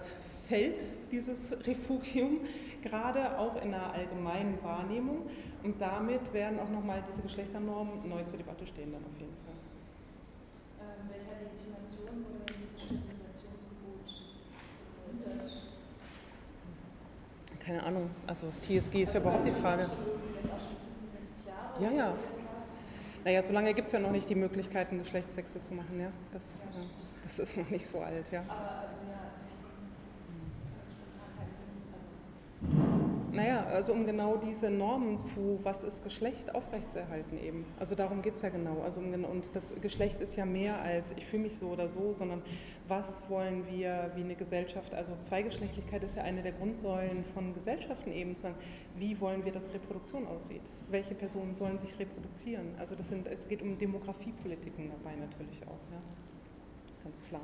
[0.48, 2.40] fällt dieses Refugium
[2.84, 5.30] gerade auch in der allgemeinen Wahrnehmung
[5.64, 9.56] und damit werden auch nochmal diese Geschlechternormen neu zur Debatte stehen dann auf jeden Fall.
[10.82, 14.08] Ähm, welcher Legitimation wurde dieses Sterilisationsgebot
[15.08, 15.52] begründet?
[17.60, 19.90] Keine Ahnung, also das TSG ist ja überhaupt die Frage.
[21.80, 22.14] Ja, ja.
[23.24, 26.12] Naja, solange gibt es ja noch nicht die Möglichkeit, einen Geschlechtswechsel zu machen, ja.
[26.34, 26.44] Das,
[26.76, 26.82] ja,
[27.24, 28.42] das ist noch nicht so alt, ja.
[28.42, 31.94] Aber also ja, es ist spontan keinen Sinn.
[31.94, 32.08] Also
[33.34, 37.66] Naja, also um genau diese Normen zu, was ist Geschlecht, aufrechtzuerhalten eben.
[37.80, 38.82] Also darum geht es ja genau.
[38.84, 42.14] Also um, und das Geschlecht ist ja mehr als ich fühle mich so oder so,
[42.14, 42.44] sondern
[42.88, 48.12] was wollen wir wie eine Gesellschaft, also Zweigeschlechtlichkeit ist ja eine der Grundsäulen von Gesellschaften
[48.12, 48.60] eben, sondern
[48.98, 50.62] wie wollen wir, dass Reproduktion aussieht?
[50.92, 52.76] Welche Personen sollen sich reproduzieren?
[52.78, 56.02] Also das sind, es geht um Demografiepolitiken dabei natürlich auch, ja.
[57.04, 57.42] Ganz klar.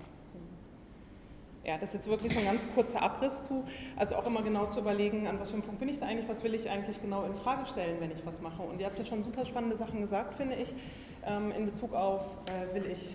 [1.69, 3.63] Ja, das ist jetzt wirklich so ein ganz kurzer Abriss zu,
[3.95, 6.27] also auch immer genau zu überlegen, an was für einem Punkt bin ich da eigentlich,
[6.27, 8.63] was will ich eigentlich genau in Frage stellen, wenn ich was mache.
[8.63, 10.73] Und ihr habt ja schon super spannende Sachen gesagt, finde ich,
[11.27, 13.13] ähm, in Bezug auf, äh, will ich,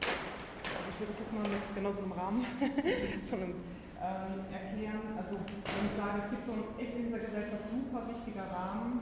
[0.00, 3.54] ich würde das jetzt mal mit genau so einem Rahmen einem,
[4.00, 5.02] ähm, erklären.
[5.20, 9.00] Also wenn ich sage, es gibt so einen echt in dieser Gesellschaft super wichtiger Rahmen,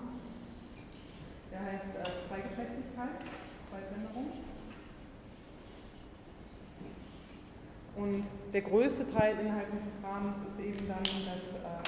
[1.53, 3.23] der heißt äh, Zweigeschlechtlichkeit,
[3.71, 4.44] Zweitänderung.
[7.97, 11.83] Und der größte Teil innerhalb dieses Rahmens ist eben dann, dass äh,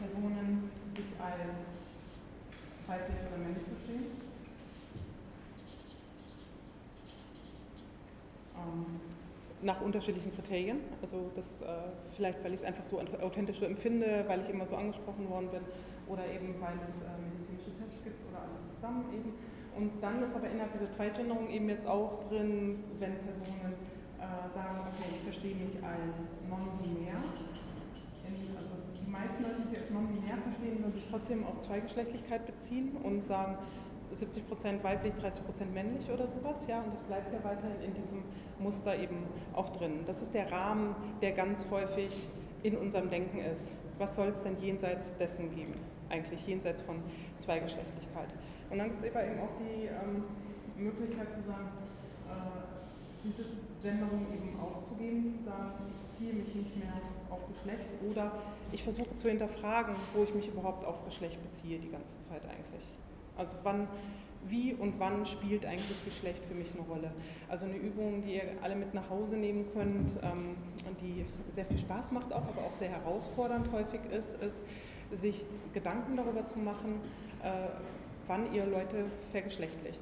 [0.00, 1.60] Personen sich als
[2.88, 4.06] weiblich oder männlich verstehen.
[8.56, 9.00] Ähm,
[9.62, 10.78] nach unterschiedlichen Kriterien.
[11.00, 11.66] Also das äh,
[12.16, 15.62] vielleicht, weil ich es einfach so authentisch empfinde, weil ich immer so angesprochen worden bin
[16.08, 19.32] oder eben weil es äh, medizinische Tests gibt oder alles zusammen eben.
[19.76, 23.74] Und dann ist aber innerhalb dieser Zweitgenderung eben jetzt auch drin, wenn Personen
[24.26, 26.18] äh, sagen, okay, ich verstehe mich als
[26.50, 27.22] non-binär.
[28.56, 32.96] Also die meisten Leute, die sich als non-binär verstehen, würden sich trotzdem auf Zweigeschlechtlichkeit beziehen
[33.02, 33.58] und sagen,
[34.14, 38.22] 70% weiblich, 30% männlich oder sowas, ja, und das bleibt ja weiterhin in diesem
[38.58, 40.04] Muster eben auch drin.
[40.06, 42.26] Das ist der Rahmen, der ganz häufig
[42.62, 43.72] in unserem Denken ist.
[43.98, 45.74] Was soll es denn jenseits dessen geben?
[46.08, 47.02] Eigentlich jenseits von
[47.38, 48.28] Zweigeschlechtlichkeit.
[48.70, 50.24] Und dann gibt es eben auch die ähm,
[50.76, 51.68] Möglichkeit zu sagen,
[52.28, 52.66] äh,
[53.24, 53.44] diese
[53.82, 56.92] Genderung eben aufzugeben, zu sagen, ich beziehe mich nicht mehr
[57.30, 58.32] auf Geschlecht oder
[58.72, 62.84] ich versuche zu hinterfragen, wo ich mich überhaupt auf Geschlecht beziehe die ganze Zeit eigentlich.
[63.36, 63.88] Also wann,
[64.48, 67.10] wie und wann spielt eigentlich Geschlecht für mich eine Rolle?
[67.48, 70.56] Also eine Übung, die ihr alle mit nach Hause nehmen könnt, ähm,
[71.00, 74.62] die sehr viel Spaß macht auch, aber auch sehr herausfordernd häufig ist, ist,
[75.12, 77.00] sich Gedanken darüber zu machen,
[77.42, 77.68] äh,
[78.26, 80.00] wann ihr Leute vergeschlechtlicht.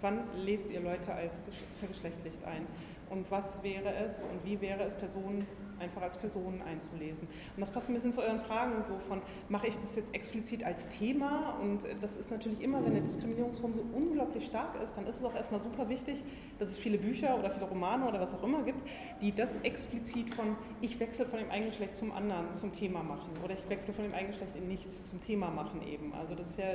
[0.00, 1.42] Wann lest ihr Leute als
[1.78, 2.66] vergeschlechtlicht ein?
[3.14, 5.46] Und was wäre es und wie wäre es, Personen
[5.80, 7.28] einfach als Personen einzulesen.
[7.56, 10.64] Und das passt ein bisschen zu euren Fragen so von, mache ich das jetzt explizit
[10.64, 11.56] als Thema?
[11.60, 15.24] Und das ist natürlich immer, wenn eine Diskriminierungsform so unglaublich stark ist, dann ist es
[15.24, 16.22] auch erstmal super wichtig,
[16.58, 18.82] dass es viele Bücher oder viele Romane oder was auch immer gibt,
[19.20, 23.30] die das explizit von, ich wechsle von dem einen Geschlecht zum anderen zum Thema machen
[23.42, 26.12] oder ich wechsle von dem einen Geschlecht in nichts zum Thema machen eben.
[26.14, 26.74] Also das ist ja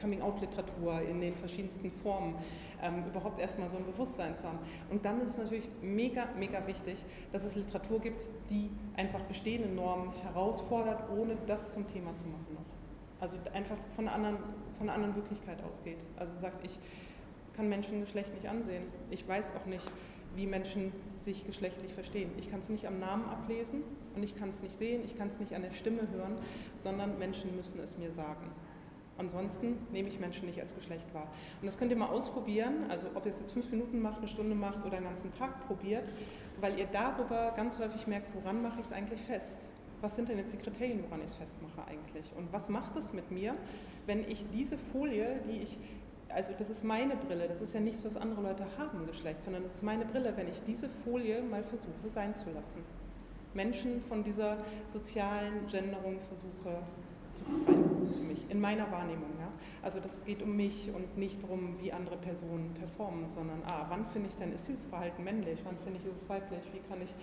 [0.00, 2.36] Coming-out-Literatur in den verschiedensten Formen
[2.82, 4.58] ähm, überhaupt erstmal so ein Bewusstsein zu haben.
[4.90, 6.96] Und dann ist es natürlich mega, mega wichtig,
[7.32, 12.54] dass es Literatur gibt, die einfach bestehende Normen herausfordert, ohne das zum Thema zu machen
[12.54, 13.20] noch.
[13.20, 14.36] Also einfach von einer anderen,
[14.78, 15.98] von einer anderen Wirklichkeit ausgeht.
[16.16, 16.78] Also sagt, ich
[17.56, 18.84] kann Menschengeschlecht nicht ansehen.
[19.10, 19.90] Ich weiß auch nicht,
[20.34, 22.30] wie Menschen sich geschlechtlich verstehen.
[22.36, 23.82] Ich kann es nicht am Namen ablesen
[24.14, 26.36] und ich kann es nicht sehen, ich kann es nicht an der Stimme hören,
[26.74, 28.50] sondern Menschen müssen es mir sagen.
[29.18, 31.28] Ansonsten nehme ich Menschen nicht als Geschlecht wahr.
[31.62, 34.28] Und das könnt ihr mal ausprobieren, also ob ihr es jetzt fünf Minuten macht, eine
[34.28, 36.04] Stunde macht oder einen ganzen Tag probiert,
[36.60, 39.66] weil ihr darüber ganz häufig merkt, woran mache ich es eigentlich fest?
[40.00, 42.30] Was sind denn jetzt die Kriterien, woran ich es festmache eigentlich?
[42.36, 43.54] Und was macht es mit mir,
[44.06, 45.78] wenn ich diese Folie, die ich,
[46.28, 49.62] also das ist meine Brille, das ist ja nichts, was andere Leute haben, Geschlecht, sondern
[49.62, 52.82] das ist meine Brille, wenn ich diese Folie mal versuche sein zu lassen.
[53.54, 56.82] Menschen von dieser sozialen Genderung versuche
[57.36, 57.84] zu befreien
[58.16, 59.30] für mich, in meiner Wahrnehmung.
[59.38, 59.48] Ja?
[59.82, 64.06] Also das geht um mich und nicht darum, wie andere Personen performen, sondern ah, wann
[64.06, 67.00] finde ich denn, ist dieses Verhalten männlich, wann finde ich, ist es weiblich, wie kann
[67.02, 67.14] ich,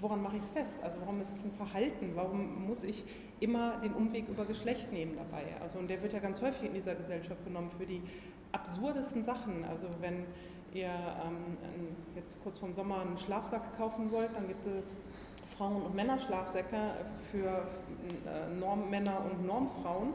[0.00, 0.78] woran mache ich es fest?
[0.82, 2.12] Also warum ist es ein Verhalten?
[2.14, 3.04] Warum muss ich
[3.40, 5.44] immer den Umweg über Geschlecht nehmen dabei?
[5.60, 8.02] Also und der wird ja ganz häufig in dieser Gesellschaft genommen für die
[8.52, 9.64] absurdesten Sachen.
[9.64, 10.24] Also wenn
[10.72, 11.56] ihr ähm,
[12.16, 14.94] jetzt kurz vorm Sommer einen Schlafsack kaufen wollt, dann gibt es
[15.56, 16.76] Frauen- und Männerschlafsäcke
[17.30, 20.14] für äh, Normmänner und Normfrauen,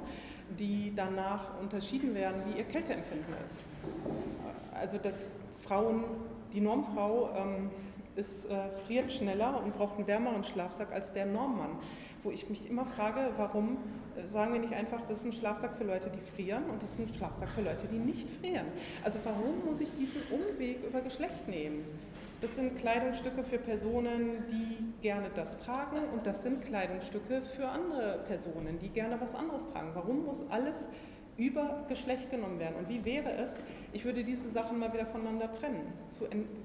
[0.58, 3.63] die danach unterschieden werden, wie ihr Kälteempfinden ist.
[4.73, 5.30] Also dass
[5.63, 6.04] Frauen,
[6.54, 7.69] die Normfrau ähm,
[8.15, 11.78] ist, äh, friert schneller und braucht einen wärmeren Schlafsack als der Normmann.
[12.23, 13.78] Wo ich mich immer frage, warum
[14.17, 16.91] äh, sagen wir nicht einfach, das ist ein Schlafsack für Leute, die frieren und das
[16.91, 18.65] ist ein Schlafsack für Leute, die nicht frieren.
[19.04, 21.86] Also warum muss ich diesen Umweg über Geschlecht nehmen?
[22.41, 28.23] Das sind Kleidungsstücke für Personen, die gerne das tragen und das sind Kleidungsstücke für andere
[28.28, 29.89] Personen, die gerne was anderes tragen.
[29.93, 30.88] Warum muss alles
[31.36, 32.75] über Geschlecht genommen werden?
[32.78, 35.91] Und wie wäre es, ich würde diese Sachen mal wieder voneinander trennen,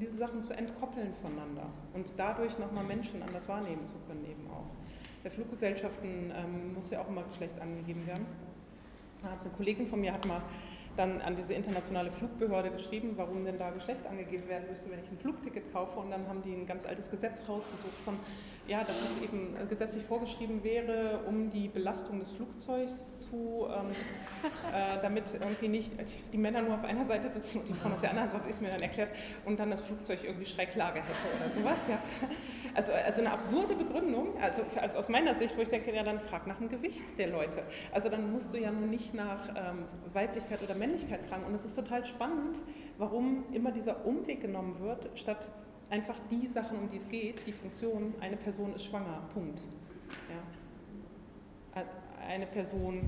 [0.00, 4.70] diese Sachen zu entkoppeln voneinander und dadurch nochmal Menschen anders wahrnehmen zu können eben auch.
[5.24, 8.26] Bei Fluggesellschaften ähm, muss ja auch immer Geschlecht angegeben werden.
[9.22, 10.42] Eine Kollegin von mir hat mal
[10.96, 15.10] dann an diese internationale Flugbehörde geschrieben, warum denn da Geschlecht angegeben werden müsste, wenn ich
[15.10, 15.98] ein Flugticket kaufe.
[15.98, 18.14] Und dann haben die ein ganz altes Gesetz rausgesucht von,
[18.66, 23.90] ja, dass es eben gesetzlich vorgeschrieben wäre, um die Belastung des Flugzeugs zu, ähm,
[24.72, 25.92] äh, damit irgendwie nicht
[26.32, 28.62] die Männer nur auf einer Seite sitzen und die Frauen auf der anderen, so ist
[28.62, 29.10] mir dann erklärt,
[29.44, 31.86] und dann das Flugzeug irgendwie Schräglage hätte oder sowas.
[31.88, 31.98] Ja.
[32.74, 36.20] Also, also eine absurde Begründung, also, also aus meiner Sicht, wo ich denke, ja, dann
[36.20, 37.62] frag nach dem Gewicht der Leute.
[37.92, 41.44] Also dann musst du ja nun nicht nach ähm, Weiblichkeit oder Männlichkeit fragen.
[41.44, 42.62] Und es ist total spannend,
[42.98, 45.48] warum immer dieser Umweg genommen wird, statt
[45.90, 49.60] einfach die Sachen, um die es geht, die Funktion, eine Person ist schwanger, Punkt.
[50.28, 51.82] Ja.
[52.26, 53.02] Eine Person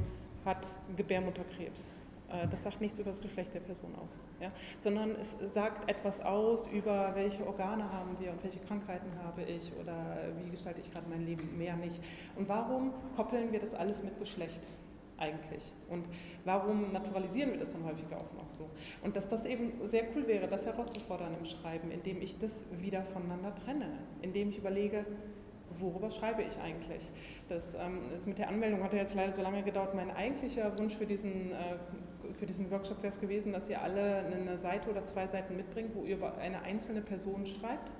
[0.44, 1.94] hat Gebärmutterkrebs.
[2.28, 4.50] Äh, das sagt nichts über das Geschlecht der Person aus, ja?
[4.78, 9.72] sondern es sagt etwas aus über, welche Organe haben wir und welche Krankheiten habe ich
[9.80, 12.00] oder wie gestalte ich gerade mein Leben, mehr nicht.
[12.34, 14.62] Und warum koppeln wir das alles mit Geschlecht?
[15.18, 15.72] Eigentlich?
[15.88, 16.06] Und
[16.44, 18.68] warum naturalisieren wir das dann häufiger auch noch so?
[19.02, 23.02] Und dass das eben sehr cool wäre, das herauszufordern im Schreiben, indem ich das wieder
[23.02, 25.06] voneinander trenne, indem ich überlege,
[25.78, 27.10] worüber schreibe ich eigentlich?
[27.48, 29.94] Das, ähm, mit der Anmeldung hat ja jetzt leider so lange gedauert.
[29.94, 31.76] Mein eigentlicher Wunsch für diesen, äh,
[32.34, 35.94] für diesen Workshop wäre es gewesen, dass ihr alle eine Seite oder zwei Seiten mitbringt,
[35.94, 37.92] wo ihr über eine einzelne Person schreibt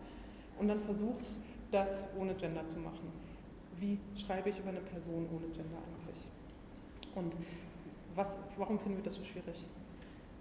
[0.58, 1.26] und dann versucht,
[1.70, 3.12] das ohne Gender zu machen.
[3.78, 6.26] Wie schreibe ich über eine Person ohne Gender eigentlich?
[7.16, 7.34] Und
[8.14, 9.64] was, warum finden wir das so schwierig?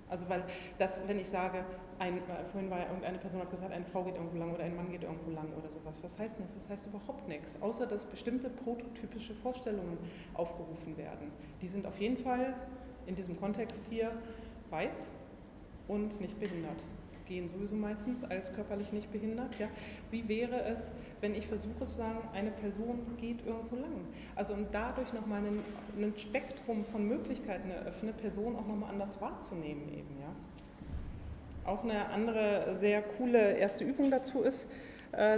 [0.08, 0.44] Also weil
[0.78, 1.66] das, wenn ich sage,
[1.98, 4.76] ein, äh, vorhin war irgendeine Person hat gesagt, eine Frau geht irgendwo lang oder ein
[4.76, 5.98] Mann geht irgendwo lang oder sowas.
[6.04, 6.54] Was heißt das?
[6.54, 9.98] Das heißt überhaupt nichts, außer dass bestimmte prototypische Vorstellungen
[10.36, 11.32] aufgerufen werden.
[11.62, 12.54] Die sind auf jeden Fall
[13.08, 14.12] in diesem Kontext hier
[14.70, 15.08] weiß
[15.88, 16.82] und nicht behindert
[17.26, 19.58] gehen sowieso meistens als körperlich nicht behindert.
[19.60, 19.68] Ja.
[20.12, 24.08] Wie wäre es, wenn ich versuche zu sagen, eine Person geht irgendwo lang?
[24.36, 30.18] Also und dadurch nochmal ein Spektrum von Möglichkeiten eröffne, Personen auch nochmal anders wahrzunehmen eben.
[30.20, 31.72] Ja.
[31.72, 34.68] Auch eine andere sehr coole erste Übung dazu ist,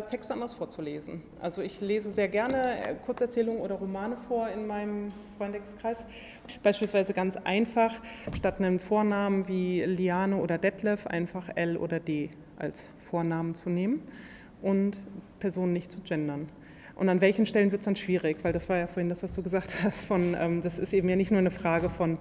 [0.09, 1.21] Texte anders vorzulesen.
[1.39, 6.05] Also ich lese sehr gerne äh, Kurzerzählungen oder Romane vor in meinem Freundeskreis.
[6.63, 7.93] Beispielsweise ganz einfach,
[8.35, 14.01] statt einem Vornamen wie Liane oder Detlef einfach L oder D als Vornamen zu nehmen
[14.63, 14.97] und
[15.39, 16.49] Personen nicht zu gendern.
[16.95, 18.37] Und an welchen Stellen wird es dann schwierig?
[18.41, 21.07] Weil das war ja vorhin das, was du gesagt hast, von, ähm, das ist eben
[21.07, 22.17] ja nicht nur eine Frage von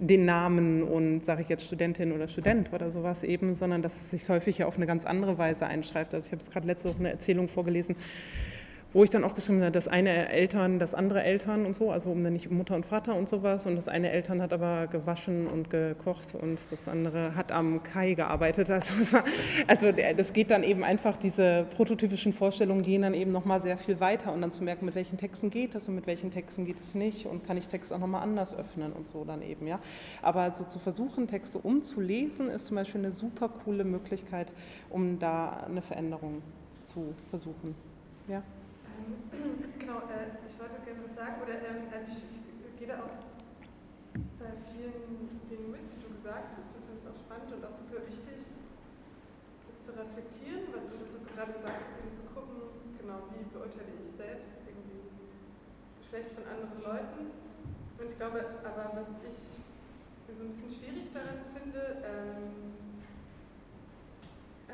[0.00, 4.10] den Namen und sage ich jetzt Studentin oder Student oder sowas eben, sondern dass es
[4.10, 6.14] sich häufig ja auf eine ganz andere Weise einschreibt.
[6.14, 7.96] Also ich habe jetzt gerade letzte Woche eine Erzählung vorgelesen,
[8.94, 12.10] wo ich dann auch geschrieben habe, das eine Eltern, das andere Eltern und so, also
[12.10, 13.66] um dann nicht Mutter und Vater und sowas.
[13.66, 18.14] Und das eine Eltern hat aber gewaschen und gekocht und das andere hat am Kai
[18.14, 18.68] gearbeitet.
[18.78, 19.18] Also,
[19.66, 24.00] also das geht dann eben einfach, diese prototypischen Vorstellungen gehen dann eben nochmal sehr viel
[24.00, 26.80] weiter und dann zu merken, mit welchen Texten geht es und mit welchen Texten geht
[26.80, 29.80] es nicht und kann ich Texte auch nochmal anders öffnen und so dann eben, ja.
[30.22, 34.52] Aber so zu versuchen, Texte umzulesen, ist zum Beispiel eine super coole Möglichkeit,
[34.90, 36.42] um da eine Veränderung
[36.82, 37.74] zu versuchen.
[38.28, 38.42] Ja.
[39.78, 43.16] Genau, äh, ich wollte gerne was sagen, oder ähm, also ich, ich, gehe da auch
[44.36, 47.72] bei vielen Dingen mit, wie du gesagt hast, ich finde es auch spannend und auch
[47.72, 48.44] super wichtig,
[49.64, 52.68] das zu reflektieren, was, was du gerade gesagt hast, eben zu gucken,
[53.00, 55.08] genau, wie beurteile ich selbst irgendwie
[56.04, 57.32] Geschlecht von anderen Leuten.
[57.96, 59.40] Und ich glaube aber, was ich
[60.36, 62.57] so ein bisschen schwierig daran finde, ähm,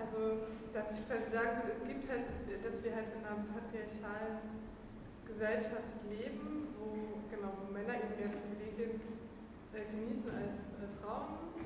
[0.05, 0.45] also,
[0.77, 2.29] dass ich quasi sagen würde, es gibt halt,
[2.61, 4.61] dass wir halt in einer patriarchalen
[5.25, 9.01] Gesellschaft leben, wo, genau, wo Männer eben mehr Privilegien
[9.73, 11.57] äh, genießen als äh, Frauen.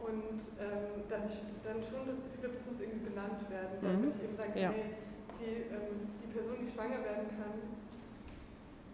[0.00, 4.00] Und ähm, dass ich dann schon das Gefühl habe, das muss irgendwie benannt werden, damit
[4.00, 4.12] mhm.
[4.16, 4.72] ich eben sage, ja.
[4.72, 4.96] hey,
[5.36, 7.76] die, ähm, die Person, die schwanger werden kann,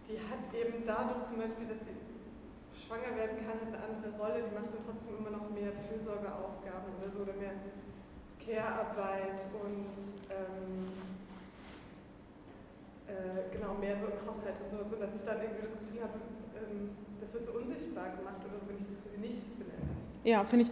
[0.09, 1.95] die hat eben dadurch zum Beispiel, dass sie
[2.75, 6.91] schwanger werden kann, hat eine andere Rolle, die macht dann trotzdem immer noch mehr Fürsorgeaufgaben
[6.99, 7.55] oder so oder mehr
[8.45, 10.91] Care-Arbeit und ähm,
[13.07, 16.03] äh, genau mehr so im Haushalt und sowas, so dass ich dann irgendwie das Gefühl
[16.03, 16.19] habe,
[16.59, 19.72] ähm, das wird so unsichtbar gemacht oder so, wenn ich das quasi nicht benenne.
[20.25, 20.71] Ja, finde ich,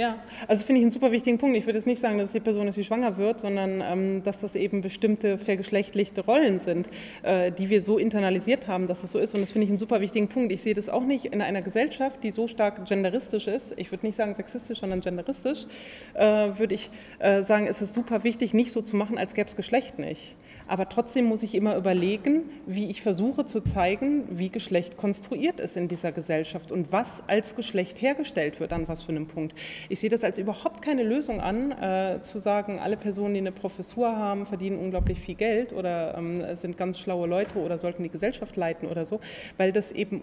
[0.00, 0.18] ja.
[0.48, 1.56] also finde ich einen super wichtigen Punkt.
[1.56, 4.40] Ich würde jetzt nicht sagen, dass die Person ist, die schwanger wird, sondern ähm, dass
[4.40, 6.88] das eben bestimmte vergeschlechtlichte Rollen sind,
[7.22, 9.32] äh, die wir so internalisiert haben, dass es so ist.
[9.34, 10.50] Und das finde ich einen super wichtigen Punkt.
[10.50, 13.74] Ich sehe das auch nicht in einer Gesellschaft, die so stark genderistisch ist.
[13.76, 15.66] Ich würde nicht sagen sexistisch, sondern genderistisch.
[16.14, 19.48] Äh, würde ich äh, sagen, es ist super wichtig, nicht so zu machen, als gäbe
[19.48, 20.36] es Geschlecht nicht.
[20.70, 25.76] Aber trotzdem muss ich immer überlegen, wie ich versuche zu zeigen, wie Geschlecht konstruiert ist
[25.76, 29.52] in dieser Gesellschaft und was als Geschlecht hergestellt wird an was für einem Punkt.
[29.88, 33.50] Ich sehe das als überhaupt keine Lösung an, äh, zu sagen, alle Personen, die eine
[33.50, 38.08] Professur haben, verdienen unglaublich viel Geld oder ähm, sind ganz schlaue Leute oder sollten die
[38.08, 39.18] Gesellschaft leiten oder so,
[39.56, 40.22] weil das eben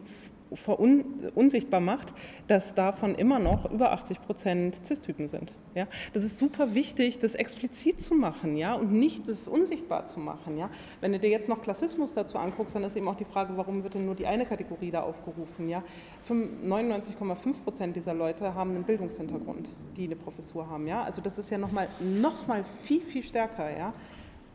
[1.35, 2.13] unsichtbar macht,
[2.47, 5.53] dass davon immer noch über 80 Prozent Cis-Typen sind.
[5.75, 5.87] Ja?
[6.13, 8.73] Das ist super wichtig, das explizit zu machen ja?
[8.73, 10.57] und nicht das unsichtbar zu machen.
[10.57, 10.69] Ja?
[11.01, 13.83] Wenn du dir jetzt noch Klassismus dazu anguckst, dann ist eben auch die Frage, warum
[13.83, 15.69] wird denn nur die eine Kategorie da aufgerufen.
[15.69, 15.83] Ja?
[16.29, 20.87] 99,5 Prozent dieser Leute haben einen Bildungshintergrund, die eine Professur haben.
[20.87, 21.03] Ja?
[21.03, 23.69] Also das ist ja nochmal noch mal viel, viel stärker.
[23.77, 23.93] Ja?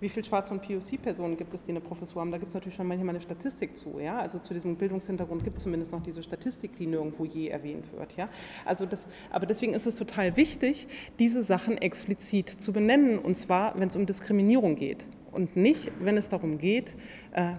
[0.02, 2.32] Wie viele schwarze und POC-Personen gibt es, die eine Professur haben?
[2.32, 4.00] Da gibt es natürlich schon manchmal eine Statistik zu.
[4.00, 4.18] Ja?
[4.18, 8.16] Also zu diesem Bildungshintergrund gibt es zumindest noch diese Statistik, die nirgendwo je erwähnt wird.
[8.16, 8.28] Ja?
[8.64, 10.88] Also das, aber deswegen ist es total wichtig,
[11.20, 16.16] diese Sachen explizit zu benennen, und zwar, wenn es um Diskriminierung geht und nicht, wenn
[16.16, 16.94] es darum geht,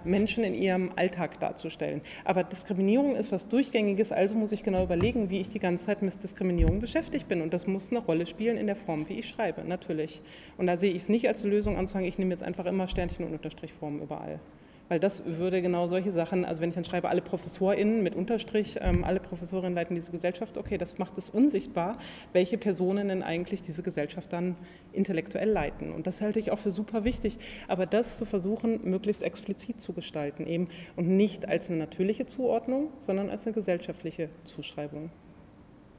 [0.03, 2.01] Menschen in ihrem Alltag darzustellen.
[2.25, 6.01] Aber Diskriminierung ist was Durchgängiges, also muss ich genau überlegen, wie ich die ganze Zeit
[6.01, 7.41] mit Diskriminierung beschäftigt bin.
[7.41, 10.21] Und das muss eine Rolle spielen in der Form, wie ich schreibe, natürlich.
[10.57, 12.65] Und da sehe ich es nicht als Lösung an, zu sagen, ich nehme jetzt einfach
[12.65, 14.39] immer Sternchen und Unterstrichformen überall
[14.89, 18.77] weil das würde genau solche Sachen, also wenn ich dann schreibe, alle ProfessorInnen mit Unterstrich,
[18.81, 21.97] ähm, alle Professorinnen leiten diese Gesellschaft, okay, das macht es unsichtbar,
[22.33, 24.55] welche Personen denn eigentlich diese Gesellschaft dann
[24.91, 25.91] intellektuell leiten.
[25.91, 29.93] Und das halte ich auch für super wichtig, aber das zu versuchen, möglichst explizit zu
[29.93, 35.09] gestalten eben und nicht als eine natürliche Zuordnung, sondern als eine gesellschaftliche Zuschreibung.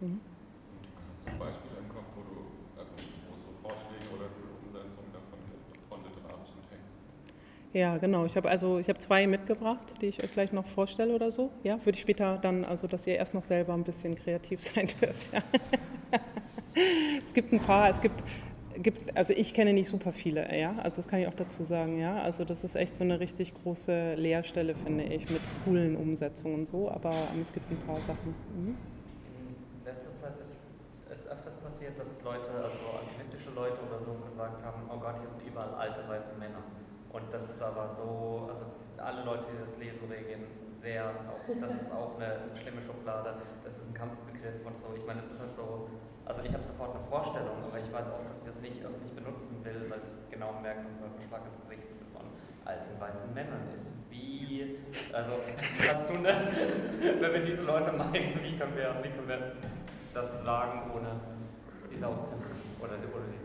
[0.00, 0.20] Mhm.
[1.26, 1.73] Ein Beispiel?
[7.74, 8.24] Ja, genau.
[8.24, 11.50] Ich habe also ich habe zwei mitgebracht, die ich euch gleich noch vorstelle oder so.
[11.64, 14.86] Ja, würde ich später dann, also dass ihr erst noch selber ein bisschen kreativ sein
[15.00, 15.32] dürft.
[15.32, 15.42] Ja.
[17.26, 18.22] es gibt ein paar, es gibt,
[18.76, 21.98] gibt, also ich kenne nicht super viele, ja, also das kann ich auch dazu sagen,
[21.98, 22.22] ja.
[22.22, 26.66] Also das ist echt so eine richtig große Lehrstelle, finde ich, mit coolen Umsetzungen und
[26.66, 28.36] so, aber ähm, es gibt ein paar Sachen.
[28.56, 28.76] Mhm.
[29.80, 30.56] In letzter Zeit ist
[31.10, 35.28] es öfters passiert, dass Leute, also aktivistische Leute oder so gesagt haben, oh Gott, hier
[35.28, 36.43] sind überall alte weiße Männer.
[37.34, 38.62] Das ist aber so, also
[38.96, 40.46] alle Leute, die das lesen, reagieren
[40.78, 44.94] sehr auf, das ist auch eine, schlimme Schublade, das ist ein Kampfbegriff und so.
[44.94, 45.90] Ich meine, es ist halt so,
[46.24, 49.10] also ich habe sofort eine Vorstellung, aber ich weiß auch, dass ich das nicht öffentlich
[49.18, 51.82] benutzen will, weil ich genau merke, dass es ein Schlag ins Gesicht
[52.14, 52.22] von
[52.64, 53.90] alten weißen Männern ist.
[54.10, 54.78] Wie,
[55.10, 55.32] also
[55.90, 56.38] hast du eine,
[57.18, 59.58] wenn wir diese Leute meinen, wie können wir, wie können wir
[60.14, 61.18] das sagen ohne
[61.90, 63.43] diese Ausgrenzung oder, oder diese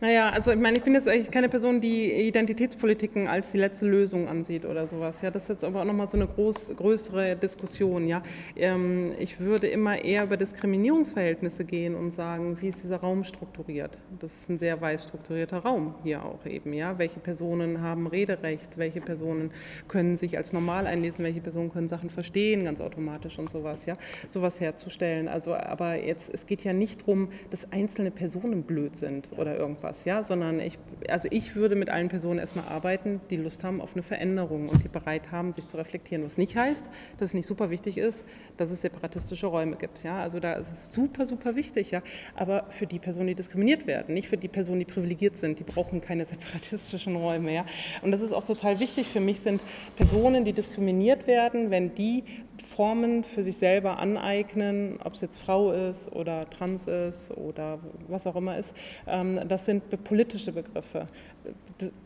[0.00, 3.86] naja, also ich meine, ich bin jetzt eigentlich keine Person, die Identitätspolitiken als die letzte
[3.86, 5.20] Lösung ansieht oder sowas.
[5.20, 8.08] Ja, das ist jetzt aber auch nochmal so eine groß, größere Diskussion.
[8.08, 8.22] Ja,
[8.56, 13.98] ähm, ich würde immer eher über Diskriminierungsverhältnisse gehen und sagen, wie ist dieser Raum strukturiert?
[14.20, 16.72] Das ist ein sehr weiß strukturierter Raum hier auch eben.
[16.72, 18.78] Ja, welche Personen haben Rederecht?
[18.78, 19.50] Welche Personen
[19.86, 21.26] können sich als normal einlesen?
[21.26, 23.84] Welche Personen können Sachen verstehen, ganz automatisch und sowas?
[23.84, 23.98] Ja,
[24.30, 25.28] sowas herzustellen.
[25.28, 29.89] Also, aber jetzt es geht ja nicht darum, dass einzelne Personen blöd sind oder irgendwas
[29.90, 33.80] was, ja, sondern ich, also ich würde mit allen Personen erstmal arbeiten, die Lust haben
[33.80, 36.24] auf eine Veränderung und die bereit haben, sich zu reflektieren.
[36.24, 38.24] Was nicht heißt, dass es nicht super wichtig ist,
[38.56, 40.22] dass es separatistische Räume gibt, ja.
[40.22, 42.02] Also da ist es super, super wichtig, ja.
[42.36, 45.64] Aber für die Personen, die diskriminiert werden, nicht für die Personen, die privilegiert sind, die
[45.64, 47.66] brauchen keine separatistischen Räume, ja.
[48.02, 49.60] Und das ist auch total wichtig für mich, sind
[49.96, 52.22] Personen, die diskriminiert werden, wenn die
[52.62, 58.26] Formen für sich selber aneignen, ob es jetzt Frau ist oder trans ist oder was
[58.26, 58.74] auch immer ist.
[59.06, 61.06] Ähm, das sind politische Begriffe.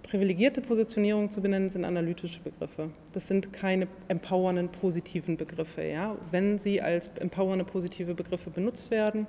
[0.03, 2.90] Privilegierte Positionierung zu benennen sind analytische Begriffe.
[3.12, 5.83] Das sind keine empowernden positiven Begriffe.
[5.83, 6.17] Ja?
[6.31, 9.27] Wenn sie als empowernde positive Begriffe benutzt werden,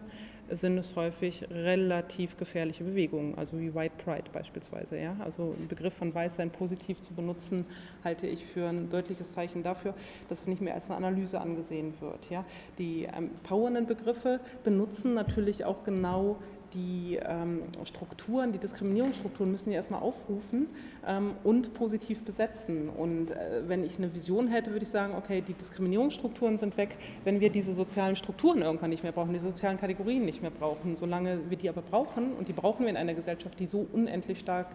[0.50, 4.98] sind es häufig relativ gefährliche Bewegungen, also wie White Pride beispielsweise.
[5.00, 5.16] Ja?
[5.20, 7.66] Also den Begriff von Weißsein positiv zu benutzen,
[8.04, 9.94] halte ich für ein deutliches Zeichen dafür,
[10.30, 12.30] dass es nicht mehr als eine Analyse angesehen wird.
[12.30, 12.46] Ja?
[12.78, 16.38] Die empowernden Begriffe benutzen natürlich auch genau
[16.76, 20.68] die ähm, Strukturen, die Diskriminierungsstrukturen müssen ja erstmal aufrufen
[21.08, 22.90] ähm, und positiv besetzen.
[22.90, 26.98] Und äh, wenn ich eine Vision hätte, würde ich sagen, okay, die Diskriminierungsstrukturen sind weg,
[27.24, 30.96] wenn wir diese sozialen Strukturen irgendwann nicht mehr brauchen, die sozialen Kategorien nicht mehr brauchen.
[30.96, 34.40] Solange wir die aber brauchen, und die brauchen wir in einer Gesellschaft, die so unendlich
[34.40, 34.68] stark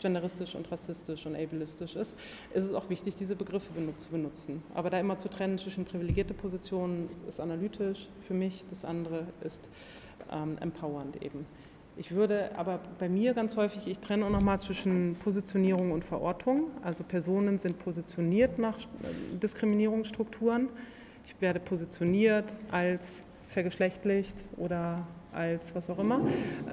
[0.00, 2.16] genderistisch und rassistisch und ableistisch ist,
[2.52, 4.62] ist es auch wichtig, diese Begriffe zu benutzen.
[4.74, 9.68] Aber da immer zu trennen zwischen privilegierte Positionen ist analytisch für mich, das andere ist
[10.30, 11.46] ähm, empowernd eben.
[11.98, 16.64] Ich würde aber bei mir ganz häufig, ich trenne auch nochmal zwischen Positionierung und Verortung.
[16.82, 18.76] Also Personen sind positioniert nach
[19.42, 20.68] Diskriminierungsstrukturen.
[21.24, 26.20] Ich werde positioniert als vergeschlechtlicht oder als was auch immer.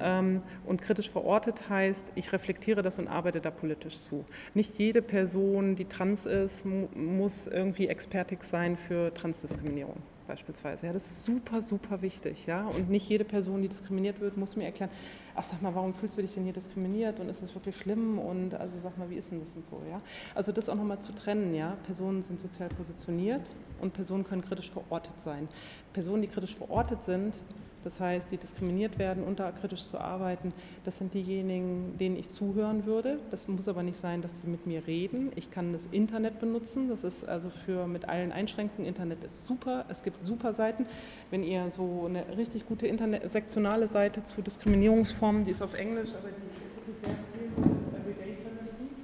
[0.02, 4.26] Ähm, und kritisch verortet heißt, ich reflektiere das und arbeite da politisch zu.
[4.54, 10.02] Nicht jede Person, die trans ist, muss irgendwie Expertik sein für Transdiskriminierung.
[10.24, 10.88] Beispielsweise.
[10.88, 12.46] Ja, das ist super, super wichtig.
[12.46, 12.66] Ja?
[12.68, 14.92] Und nicht jede Person, die diskriminiert wird, muss mir erklären,
[15.36, 18.20] ach sag mal, warum fühlst du dich denn hier diskriminiert und ist das wirklich schlimm
[18.20, 19.82] und also sag mal, wie ist denn das und so.
[19.90, 20.02] Ja?
[20.36, 21.54] Also das auch nochmal zu trennen.
[21.54, 21.78] Ja?
[21.86, 23.42] Personen sind sozial positioniert
[23.82, 25.48] und Personen können kritisch verortet sein.
[25.94, 27.36] Personen, die kritisch verortet sind,
[27.84, 30.54] das heißt, die diskriminiert werden und da kritisch zu arbeiten,
[30.84, 33.20] das sind diejenigen, denen ich zuhören würde.
[33.32, 35.32] Das muss aber nicht sein, dass sie mit mir reden.
[35.36, 36.90] Ich kann das Internet benutzen.
[36.90, 38.88] Das ist also für mit allen Einschränkungen.
[38.88, 39.86] Internet ist super.
[39.90, 40.86] Es gibt super Seiten.
[41.30, 46.10] Wenn ihr so eine richtig gute Internet sektionale Seite zu Diskriminierungsformen, die ist auf Englisch,
[46.12, 48.96] aber die ist wirklich sehr empfehlenswert, ist Everyday Feminism.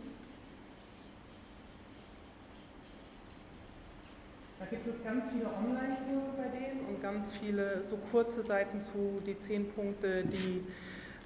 [4.60, 9.22] Da gibt es ganz viele Online-Kurse bei denen und ganz viele so kurze Seiten zu
[9.26, 10.64] die zehn Punkte, die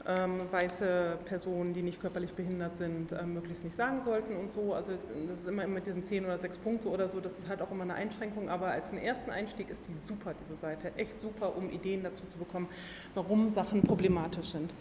[0.07, 4.73] ähm, weiße Personen, die nicht körperlich behindert sind, ähm, möglichst nicht sagen sollten und so.
[4.73, 4.93] Also
[5.27, 7.69] das ist immer mit diesen zehn oder sechs Punkte oder so, das ist halt auch
[7.69, 11.55] immer eine Einschränkung, aber als einen ersten Einstieg ist sie super, diese Seite, echt super,
[11.55, 12.67] um Ideen dazu zu bekommen,
[13.13, 14.73] warum Sachen problematisch sind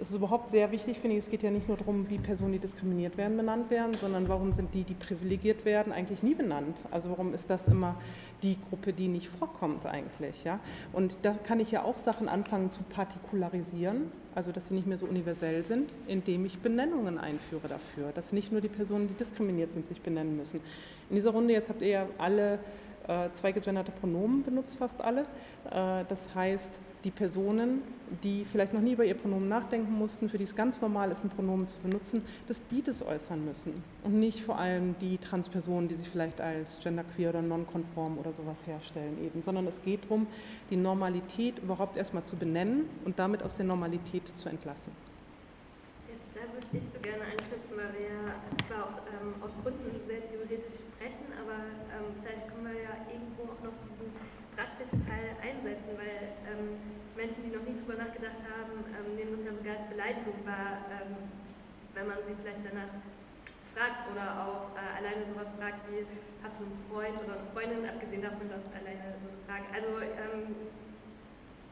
[0.00, 2.52] es ist überhaupt sehr wichtig, finde ich, es geht ja nicht nur darum, wie Personen,
[2.52, 6.76] die diskriminiert werden, benannt werden, sondern warum sind die, die privilegiert werden, eigentlich nie benannt.
[6.90, 7.94] Also warum ist das immer
[8.42, 10.42] die Gruppe, die nicht vorkommt eigentlich.
[10.42, 10.58] Ja?
[10.92, 14.98] Und da kann ich ja auch Sachen anfangen zu partikularisieren, also dass sie nicht mehr
[14.98, 19.72] so universell sind, indem ich Benennungen einführe dafür, dass nicht nur die Personen, die diskriminiert
[19.72, 20.60] sind, sich benennen müssen.
[21.08, 22.58] In dieser Runde jetzt habt ihr ja alle
[23.06, 25.22] äh, zwei gegenderte Pronomen benutzt, fast alle.
[25.70, 27.82] Äh, das heißt, die Personen,
[28.22, 31.22] die vielleicht noch nie über ihr Pronomen nachdenken mussten, für die es ganz normal ist,
[31.22, 35.88] ein Pronomen zu benutzen, dass die das äußern müssen und nicht vor allem die Transpersonen,
[35.88, 40.26] die sich vielleicht als genderqueer oder nonkonform oder sowas herstellen eben, sondern es geht darum,
[40.70, 44.92] die Normalität überhaupt erstmal zu benennen und damit aus der Normalität zu entlassen.
[46.34, 48.24] Da würde ich so gerne anknüpfen, weil wir ja
[48.66, 53.54] zwar auch ähm, aus Gründen sehr theoretisch sprechen, aber ähm, vielleicht können wir ja irgendwo
[53.54, 54.12] auch noch diesen
[54.54, 56.78] praktischen Teil einsetzen, weil ähm,
[57.16, 57.66] Menschen, die noch
[58.24, 61.28] nachgedacht haben, ähm, nehmen das ja sogar als Beleidigung wahr, ähm,
[61.92, 62.92] wenn man sie vielleicht danach
[63.76, 66.06] fragt oder auch äh, alleine sowas fragt wie,
[66.42, 69.90] hast du einen Freund oder eine Freundin, abgesehen davon, dass alleine so eine Frage, also
[70.00, 70.72] ähm,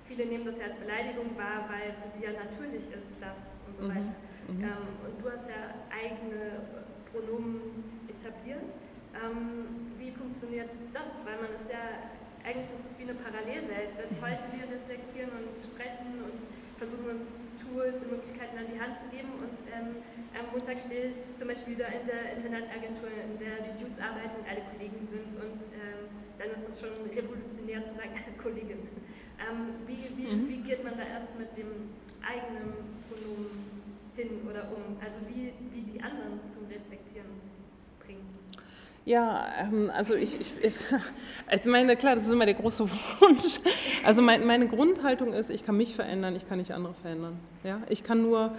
[0.04, 3.72] viele nehmen das ja als Beleidigung wahr, weil für sie ja natürlich ist das und
[3.78, 3.90] so mhm.
[3.96, 4.14] weiter.
[4.50, 4.60] Mhm.
[4.60, 8.66] Ähm, und du hast ja eigene Pronomen etabliert.
[9.14, 11.22] Ähm, wie funktioniert das?
[11.24, 12.12] Weil man ist ja
[12.44, 13.94] eigentlich ist es wie eine Parallelwelt.
[13.94, 16.38] Selbst heute wir reflektieren und sprechen und
[16.78, 17.30] versuchen uns
[17.62, 19.30] Tools und Möglichkeiten an die Hand zu geben.
[19.38, 20.02] Und ähm,
[20.34, 24.42] am Montag stehe ich zum Beispiel wieder in der Internetagentur, in der die Dudes arbeiten
[24.42, 25.30] und alle Kollegen sind.
[25.38, 28.12] Und ähm, dann ist es schon revolutionär zu sagen,
[28.42, 28.82] Kollegin.
[29.38, 30.48] Ähm, wie, wie, mhm.
[30.50, 33.70] wie geht man da erst mit dem eigenen Pronomen
[34.18, 34.98] hin oder um?
[34.98, 37.51] Also wie, wie die anderen zum Reflektieren?
[39.04, 42.88] Ja, ähm, also ich, ich, ich, meine, klar, das ist immer der große
[43.20, 43.60] Wunsch.
[44.04, 47.38] Also mein, meine Grundhaltung ist, ich kann mich verändern, ich kann nicht andere verändern.
[47.64, 47.80] Ja?
[47.88, 48.52] Ich kann nur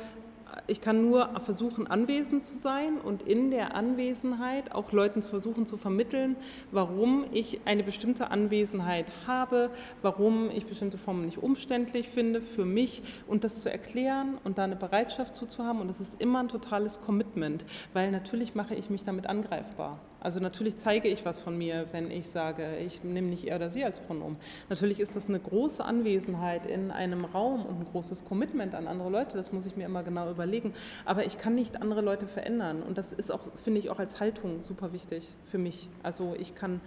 [0.67, 5.65] ich kann nur versuchen, anwesend zu sein und in der Anwesenheit auch Leuten zu versuchen
[5.65, 6.35] zu vermitteln,
[6.71, 9.71] warum ich eine bestimmte Anwesenheit habe,
[10.01, 14.65] warum ich bestimmte Formen nicht umständlich finde für mich und das zu erklären und da
[14.65, 15.81] eine Bereitschaft zuzuhaben.
[15.81, 19.99] Und das ist immer ein totales Commitment, weil natürlich mache ich mich damit angreifbar.
[20.23, 23.69] Also natürlich zeige ich was von mir, wenn ich sage, ich nehme nicht er oder
[23.69, 24.37] sie als Pronomen.
[24.69, 29.09] Natürlich ist das eine große Anwesenheit in einem Raum und ein großes Commitment an andere
[29.09, 29.35] Leute.
[29.35, 30.73] Das muss ich mir immer genau überlegen.
[31.03, 32.83] Aber ich kann nicht andere Leute verändern.
[32.83, 35.89] Und das ist auch, finde ich, auch als Haltung super wichtig für mich.
[36.03, 36.79] Also ich kann,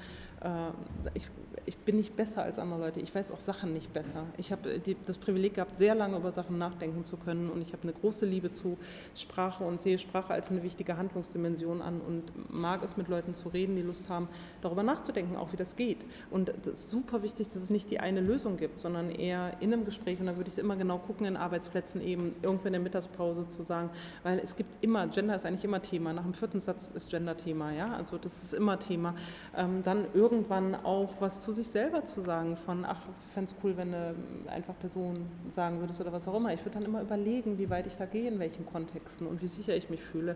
[1.14, 1.30] ich
[1.66, 3.00] ich bin nicht besser als andere Leute.
[3.00, 4.24] Ich weiß auch Sachen nicht besser.
[4.36, 7.82] Ich habe das Privileg gehabt, sehr lange über Sachen nachdenken zu können und ich habe
[7.82, 8.78] eine große Liebe zu
[9.16, 13.48] Sprache und sehe Sprache als eine wichtige Handlungsdimension an und mag es mit Leuten zu
[13.48, 14.28] reden, die Lust haben,
[14.60, 15.98] darüber nachzudenken, auch wie das geht.
[16.30, 19.72] Und es ist super wichtig, dass es nicht die eine Lösung gibt, sondern eher in
[19.72, 22.82] einem Gespräch und da würde ich immer genau gucken, in Arbeitsplätzen eben irgendwann in der
[22.82, 23.90] Mittagspause zu sagen,
[24.22, 26.12] weil es gibt immer, Gender ist eigentlich immer Thema.
[26.12, 29.14] Nach dem vierten Satz ist Gender Thema, ja, also das ist immer Thema.
[29.56, 33.00] Ähm, dann irgendwann auch was zu sich selber zu sagen von, ach,
[33.32, 34.14] fände es cool, wenn du
[34.50, 36.52] einfach Personen sagen würdest oder was auch immer.
[36.52, 39.46] Ich würde dann immer überlegen, wie weit ich da gehe, in welchen Kontexten und wie
[39.46, 40.34] sicher ich mich fühle.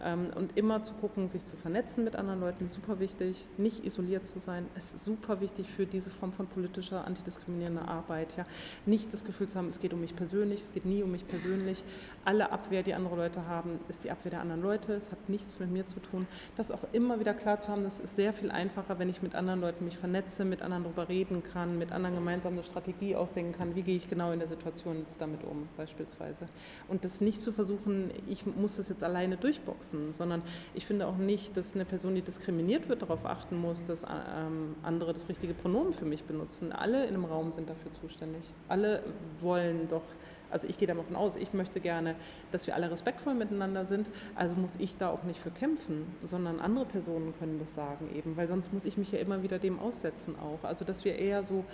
[0.00, 3.48] Ähm, und immer zu gucken, sich zu vernetzen mit anderen Leuten, super wichtig.
[3.56, 8.28] Nicht isoliert zu sein, ist super wichtig für diese Form von politischer, antidiskriminierender Arbeit.
[8.36, 8.46] Ja.
[8.86, 11.26] Nicht das Gefühl zu haben, es geht um mich persönlich, es geht nie um mich
[11.26, 11.82] persönlich.
[12.24, 14.94] Alle Abwehr, die andere Leute haben, ist die Abwehr der anderen Leute.
[14.94, 16.28] Es hat nichts mit mir zu tun.
[16.56, 19.31] Das auch immer wieder klar zu haben, das ist sehr viel einfacher, wenn ich mit
[19.32, 23.16] mit anderen Leuten mich vernetze, mit anderen darüber reden kann, mit anderen gemeinsam eine Strategie
[23.16, 26.48] ausdenken kann, wie gehe ich genau in der Situation jetzt damit um, beispielsweise.
[26.86, 30.42] Und das nicht zu versuchen, ich muss das jetzt alleine durchboxen, sondern
[30.74, 34.76] ich finde auch nicht, dass eine Person, die diskriminiert wird, darauf achten muss, dass ähm,
[34.82, 36.70] andere das richtige Pronomen für mich benutzen.
[36.70, 38.42] Alle in einem Raum sind dafür zuständig.
[38.68, 39.02] Alle
[39.40, 40.02] wollen doch
[40.52, 42.14] also ich gehe davon aus, ich möchte gerne,
[42.50, 46.60] dass wir alle respektvoll miteinander sind, also muss ich da auch nicht für kämpfen, sondern
[46.60, 49.78] andere Personen können das sagen eben, weil sonst muss ich mich ja immer wieder dem
[49.78, 50.66] aussetzen auch.
[50.66, 51.64] Also dass wir eher so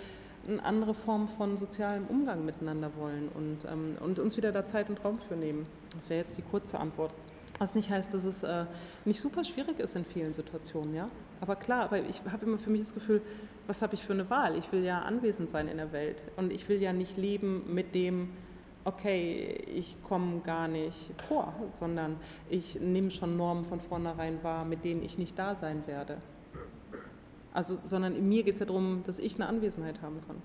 [0.47, 4.89] eine andere Form von sozialem Umgang miteinander wollen und, ähm, und uns wieder da Zeit
[4.89, 5.65] und Raum für nehmen.
[5.95, 7.13] Das wäre jetzt die kurze Antwort.
[7.57, 8.65] Was nicht heißt, dass es äh,
[9.05, 11.09] nicht super schwierig ist in vielen Situationen, ja.
[11.41, 13.21] Aber klar, aber ich habe immer für mich das Gefühl,
[13.67, 14.57] was habe ich für eine Wahl?
[14.57, 17.93] Ich will ja anwesend sein in der Welt und ich will ja nicht leben mit
[17.95, 18.29] dem,
[18.89, 22.17] okay, ich komme gar nicht vor, sondern
[22.49, 26.17] ich nehme schon Normen von vornherein wahr, mit denen ich nicht da sein werde.
[27.53, 30.41] Also, sondern mir geht es ja darum, dass ich eine Anwesenheit haben kann.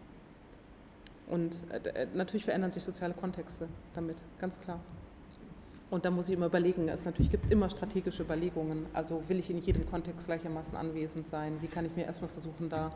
[1.27, 4.81] Und äh, natürlich verändern sich soziale Kontexte damit, ganz klar.
[5.91, 8.87] Und da muss ich immer überlegen, also natürlich gibt es immer strategische Überlegungen.
[8.93, 11.59] Also will ich in jedem Kontext gleichermaßen anwesend sein?
[11.61, 12.93] Wie kann ich mir erstmal versuchen, da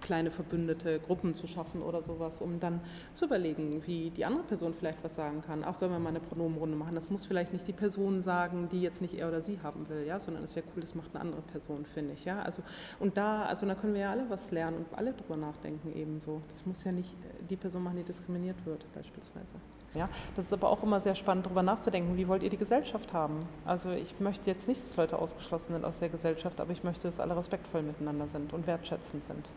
[0.00, 2.80] kleine verbündete Gruppen zu schaffen oder sowas, um dann
[3.14, 5.64] zu überlegen, wie die andere Person vielleicht was sagen kann.
[5.64, 6.94] Auch sollen wir mal eine Pronomenrunde machen.
[6.94, 10.06] Das muss vielleicht nicht die Person sagen, die jetzt nicht er oder sie haben will,
[10.06, 12.24] ja, sondern es wäre cool, das macht eine andere Person, finde ich.
[12.24, 12.42] Ja?
[12.42, 12.62] Also,
[12.98, 16.42] und da, also da können wir ja alle was lernen und alle drüber nachdenken ebenso.
[16.48, 17.14] Das muss ja nicht
[17.48, 19.54] die Person machen, die diskriminiert wird, beispielsweise.
[19.94, 23.12] Ja, das ist aber auch immer sehr spannend, darüber nachzudenken, wie wollt ihr die Gesellschaft
[23.12, 23.48] haben?
[23.64, 27.08] Also ich möchte jetzt nicht, dass Leute ausgeschlossen sind aus der Gesellschaft, aber ich möchte,
[27.08, 29.50] dass alle respektvoll miteinander sind und wertschätzend sind.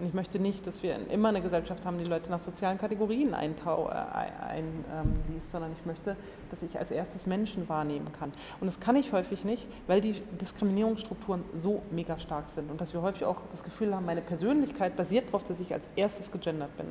[0.00, 3.34] Und ich möchte nicht, dass wir immer eine Gesellschaft haben, die Leute nach sozialen Kategorien
[3.34, 6.16] einliest, ein, ähm, sondern ich möchte,
[6.50, 8.32] dass ich als erstes Menschen wahrnehmen kann.
[8.60, 12.94] Und das kann ich häufig nicht, weil die Diskriminierungsstrukturen so mega stark sind und dass
[12.94, 16.74] wir häufig auch das Gefühl haben, meine Persönlichkeit basiert darauf, dass ich als erstes gegendert
[16.78, 16.86] bin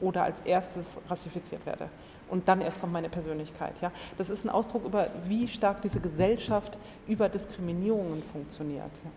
[0.00, 1.88] oder als erstes rassifiziert werde.
[2.28, 3.74] Und dann erst kommt meine Persönlichkeit.
[3.80, 3.92] Ja?
[4.16, 8.90] Das ist ein Ausdruck über, wie stark diese Gesellschaft über Diskriminierungen funktioniert.
[9.04, 9.10] Ja?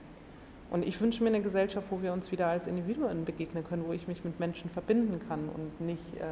[0.71, 3.91] Und ich wünsche mir eine Gesellschaft, wo wir uns wieder als Individuen begegnen können, wo
[3.91, 6.23] ich mich mit Menschen verbinden kann und nicht äh,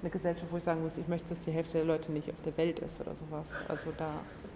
[0.00, 2.40] eine Gesellschaft, wo ich sagen muss, ich möchte, dass die Hälfte der Leute nicht auf
[2.42, 3.54] der Welt ist oder sowas.
[3.68, 4.08] Also da,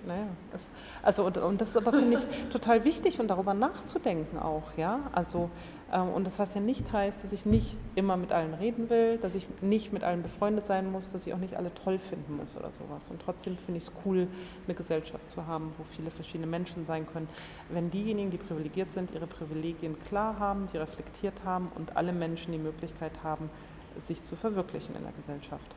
[0.07, 0.29] naja.
[0.55, 0.70] Es,
[1.03, 5.01] also und, und, das ist aber, finde ich, total wichtig und darüber nachzudenken auch, ja.
[5.12, 5.51] Also
[5.91, 9.34] und das was ja nicht heißt, dass ich nicht immer mit allen reden will, dass
[9.34, 12.59] ich nicht mit allen befreundet sein muss, dass ich auch nicht alle toll finden muss
[12.59, 13.09] oder sowas.
[13.09, 14.28] Und trotzdem finde ich es cool,
[14.66, 17.26] eine Gesellschaft zu haben, wo viele verschiedene Menschen sein können.
[17.70, 22.53] Wenn diejenigen, die privilegiert sind, ihre Privilegien klar haben, die reflektiert haben und alle Menschen
[22.53, 23.49] die Möglichkeit haben,
[23.97, 25.74] sich zu verwirklichen in der Gesellschaft.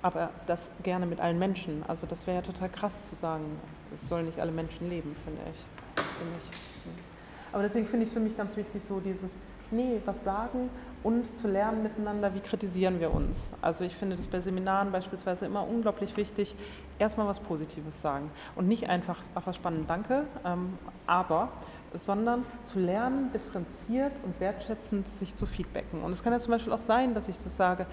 [0.00, 1.84] Aber das gerne mit allen Menschen.
[1.86, 3.44] Also das wäre ja total krass zu sagen,
[3.94, 6.02] es sollen nicht alle Menschen leben, finde ich.
[6.18, 6.71] Finde ich.
[7.52, 9.38] Aber deswegen finde ich es für mich ganz wichtig, so dieses,
[9.70, 10.70] nee, was sagen
[11.02, 13.50] und zu lernen miteinander, wie kritisieren wir uns.
[13.60, 16.56] Also ich finde das bei Seminaren beispielsweise immer unglaublich wichtig,
[16.98, 21.48] erstmal was Positives sagen und nicht einfach, ach was spannend, danke, ähm, aber
[21.94, 26.02] sondern zu lernen, differenziert und wertschätzend sich zu feedbacken.
[26.02, 27.86] Und es kann ja zum Beispiel auch sein, dass ich das sage,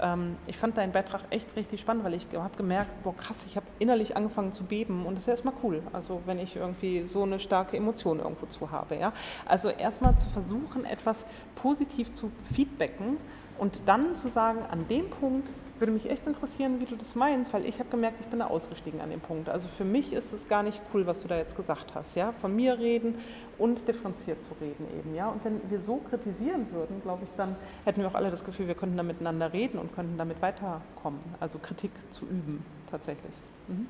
[0.00, 3.56] ähm, ich fand deinen Beitrag echt richtig spannend, weil ich habe gemerkt, boah krass, ich
[3.56, 7.22] habe innerlich angefangen zu beben und das ist erstmal cool, also wenn ich irgendwie so
[7.22, 8.96] eine starke Emotion irgendwo zu habe.
[8.96, 9.12] Ja?
[9.46, 13.16] Also erstmal zu versuchen, etwas positiv zu feedbacken
[13.58, 15.48] und dann zu sagen, an dem Punkt
[15.80, 18.46] würde mich echt interessieren, wie du das meinst, weil ich habe gemerkt, ich bin da
[18.46, 19.48] ausgestiegen an dem Punkt.
[19.48, 22.32] Also für mich ist es gar nicht cool, was du da jetzt gesagt hast, ja,
[22.32, 23.16] von mir reden
[23.58, 25.28] und differenziert zu reden eben, ja.
[25.28, 28.68] Und wenn wir so kritisieren würden, glaube ich, dann hätten wir auch alle das Gefühl,
[28.68, 31.20] wir könnten da miteinander reden und könnten damit weiterkommen.
[31.40, 33.36] Also Kritik zu üben, tatsächlich.
[33.68, 33.86] Mhm.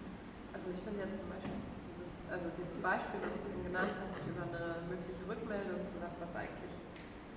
[0.53, 1.55] Also ich finde jetzt zum Beispiel
[1.99, 6.32] dieses, also dieses Beispiel, das du genannt hast über eine mögliche Rückmeldung zu was, was
[6.34, 6.74] eigentlich,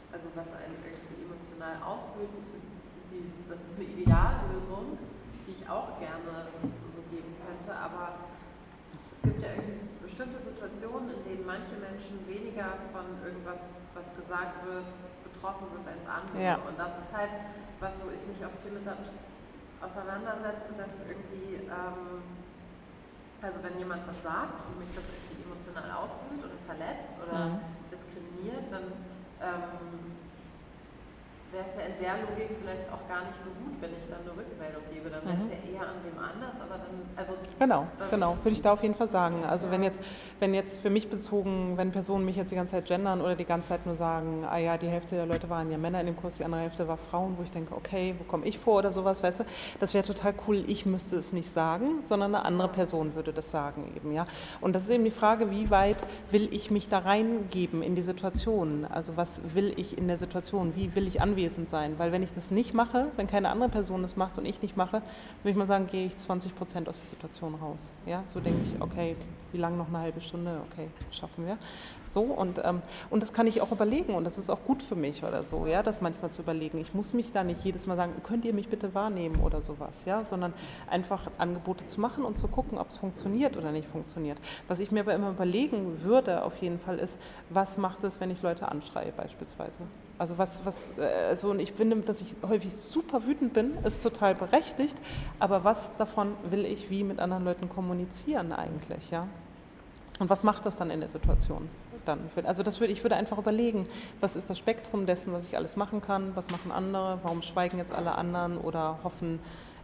[0.10, 2.34] also was einen irgendwie emotional aufwühlt,
[3.12, 4.98] dies, das ist eine Ideallösung,
[5.46, 8.30] die ich auch gerne so geben könnte, aber
[9.12, 9.50] es gibt ja
[10.02, 14.86] bestimmte Situationen, in denen manche Menschen weniger von irgendwas, was gesagt wird,
[15.24, 16.38] betroffen sind als andere.
[16.44, 16.56] Ja.
[16.68, 17.32] Und das ist halt
[17.80, 18.84] was, wo ich mich auch viel mit
[19.80, 22.20] auseinandersetze, dass irgendwie, ähm,
[23.42, 27.60] also wenn jemand was sagt und mich das irgendwie emotional auffühlt oder verletzt oder mhm.
[27.88, 28.92] diskriminiert, dann
[29.40, 30.09] ähm,
[31.52, 34.22] wäre es ja in der Logik vielleicht auch gar nicht so gut, wenn ich dann
[34.22, 35.10] eine Rückmeldung gebe.
[35.10, 35.52] Dann wäre es Mhm.
[35.52, 38.96] ja eher an wem anders, aber dann, also Genau, genau, würde ich da auf jeden
[38.96, 39.44] Fall sagen.
[39.46, 39.74] Also Ja.
[39.74, 40.00] wenn jetzt,
[40.40, 43.46] wenn jetzt für mich bezogen, wenn Personen mich jetzt die ganze Zeit gendern oder die
[43.46, 46.16] ganze Zeit nur sagen, ah ja, die Hälfte der Leute waren ja Männer in dem
[46.16, 48.92] Kurs, die andere Hälfte war Frauen, wo ich denke, okay, wo komme ich vor oder
[48.92, 49.44] sowas, weißt du,
[49.80, 53.50] das wäre total cool, ich müsste es nicht sagen, sondern eine andere Person würde das
[53.52, 54.26] sagen eben, ja.
[54.62, 58.02] Und das ist eben die Frage, wie weit will ich mich da reingeben in die
[58.04, 58.86] Situation?
[58.90, 60.76] Also was will ich in der Situation?
[60.76, 61.98] Wie will ich anwesend sein?
[61.98, 64.76] Weil wenn ich das nicht mache, wenn keine andere Person das macht und ich nicht
[64.76, 65.02] mache,
[65.42, 67.92] würde ich mal sagen, gehe ich 20 Prozent aus der Situation raus.
[68.06, 69.16] Ja, so denke ich, okay,
[69.52, 70.62] wie lange noch eine halbe Stunde?
[70.72, 71.58] Okay, schaffen wir.
[72.14, 74.96] So und, ähm, und das kann ich auch überlegen und das ist auch gut für
[74.96, 76.80] mich oder so, ja, das manchmal zu überlegen.
[76.80, 80.06] Ich muss mich da nicht jedes Mal sagen, könnt ihr mich bitte wahrnehmen oder sowas,
[80.06, 80.54] ja, sondern
[80.90, 84.38] einfach Angebote zu machen und zu gucken, ob es funktioniert oder nicht funktioniert.
[84.68, 88.32] Was ich mir aber immer überlegen würde, auf jeden Fall ist, was macht es, wenn
[88.32, 89.80] ich Leute anschreie beispielsweise?
[90.18, 94.04] Also was, was, äh, also und ich finde, dass ich häufig super wütend bin, ist
[94.04, 94.98] total berechtigt,
[95.40, 99.28] aber was davon will ich wie mit anderen Leuten kommunizieren eigentlich, ja?
[100.20, 101.70] Und was macht das dann in der Situation?
[102.06, 102.20] Dann?
[102.44, 103.88] Also das würde, ich würde einfach überlegen,
[104.20, 107.78] was ist das Spektrum dessen, was ich alles machen kann, was machen andere, warum schweigen
[107.78, 109.40] jetzt alle anderen oder hoffen,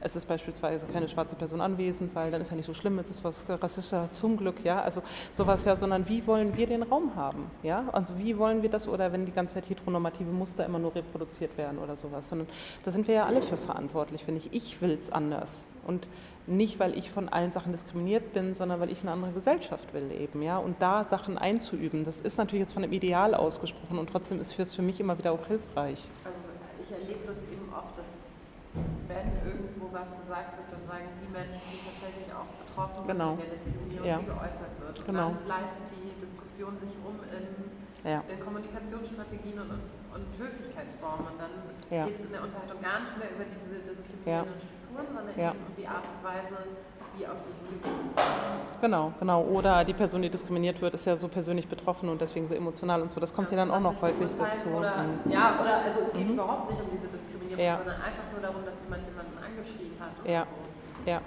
[0.06, 3.10] es ist beispielsweise keine schwarze Person anwesend, weil dann ist ja nicht so schlimm, jetzt
[3.10, 5.02] ist was rassistischer zum Glück, ja, also
[5.32, 8.88] sowas ja, sondern wie wollen wir den Raum haben, ja, also wie wollen wir das
[8.88, 12.48] oder wenn die ganze Zeit heteronormative Muster immer nur reproduziert werden oder sowas, sondern
[12.84, 15.66] da sind wir ja alle für verantwortlich, finde ich, ich will es anders.
[15.88, 16.08] Und
[16.46, 20.12] nicht, weil ich von allen Sachen diskriminiert bin, sondern weil ich eine andere Gesellschaft will
[20.12, 24.08] eben, ja, und da Sachen einzuüben, das ist natürlich jetzt von einem Ideal ausgesprochen und
[24.12, 26.10] trotzdem ist es für mich immer wieder auch hilfreich.
[26.24, 26.38] Also
[26.84, 28.06] ich erlebe das eben oft, dass
[29.08, 29.32] wenn
[29.96, 33.32] was gesagt wird, dann sagen die Menschen, die tatsächlich auch betroffen sind, Genau.
[33.40, 34.18] der Diskriminierung, Ja.
[34.20, 34.96] geäußert wird.
[35.00, 35.28] Und Genau.
[35.32, 37.46] dann leitet die Diskussion sich um in,
[38.04, 38.20] Ja.
[38.28, 39.72] in Kommunikationsstrategien und,
[40.16, 41.26] und, Höflichkeitsformen.
[41.32, 41.54] Und dann
[41.90, 42.06] Ja.
[42.06, 45.74] geht es in der Unterhaltung gar nicht mehr über diese diskriminierenden Strukturen, sondern eben um
[45.80, 46.58] die Art und Weise,
[47.16, 48.12] wie auf die hingewiesen
[48.82, 49.42] Genau, genau.
[49.44, 53.02] Oder die Person, die diskriminiert wird, ist ja so persönlich betroffen und deswegen so emotional
[53.02, 53.20] und so.
[53.20, 54.68] Das kommt ja dann auch noch häufig dazu.
[54.70, 55.32] Oder, Mhm.
[55.32, 56.34] ja, oder also es geht Mhm.
[56.34, 59.35] überhaupt nicht um diese Diskriminierung, sondern einfach nur darum, dass jemand jemanden
[60.28, 60.46] Ja.
[61.06, 61.22] Ja,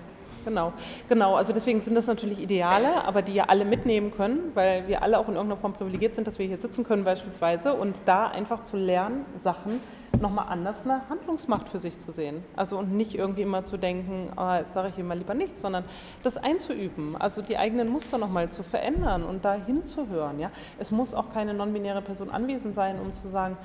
[0.44, 0.72] genau.
[1.08, 5.02] Genau, also deswegen sind das natürlich Ideale, aber die ja alle mitnehmen können, weil wir
[5.02, 8.26] alle auch in irgendeiner Form privilegiert sind, dass wir hier sitzen können beispielsweise und da
[8.26, 9.80] einfach zu lernen, Sachen
[10.20, 12.42] nochmal anders eine Handlungsmacht für sich zu sehen.
[12.56, 15.84] Also und nicht irgendwie immer zu denken, ah, jetzt sage ich immer lieber nichts, sondern
[16.22, 20.40] das einzuüben, also die eigenen Muster nochmal zu verändern und da hinzuhören.
[20.40, 20.50] Ja?
[20.78, 23.56] Es muss auch keine non-binäre Person anwesend sein, um zu sagen,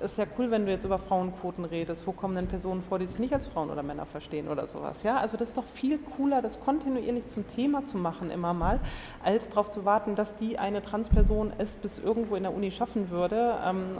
[0.00, 2.06] ist ja cool, wenn du jetzt über Frauenquoten redest.
[2.06, 5.02] Wo kommen denn Personen vor, die sich nicht als Frauen oder Männer verstehen oder sowas?
[5.02, 8.80] Ja, also das ist doch viel cooler, das kontinuierlich zum Thema zu machen immer mal,
[9.24, 13.10] als darauf zu warten, dass die eine Transperson es bis irgendwo in der Uni schaffen
[13.10, 13.98] würde, ähm,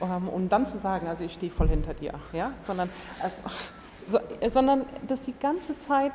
[0.00, 2.90] äh, um, um dann zu sagen, also ich stehe voll hinter dir, ja, sondern
[3.22, 3.36] also,
[4.08, 6.12] so, äh, sondern das die ganze Zeit,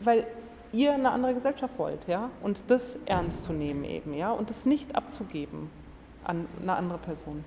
[0.00, 0.26] weil
[0.72, 4.66] ihr eine andere Gesellschaft wollt, ja, und das ernst zu nehmen eben, ja, und das
[4.66, 5.70] nicht abzugeben
[6.28, 7.42] an eine andere Person.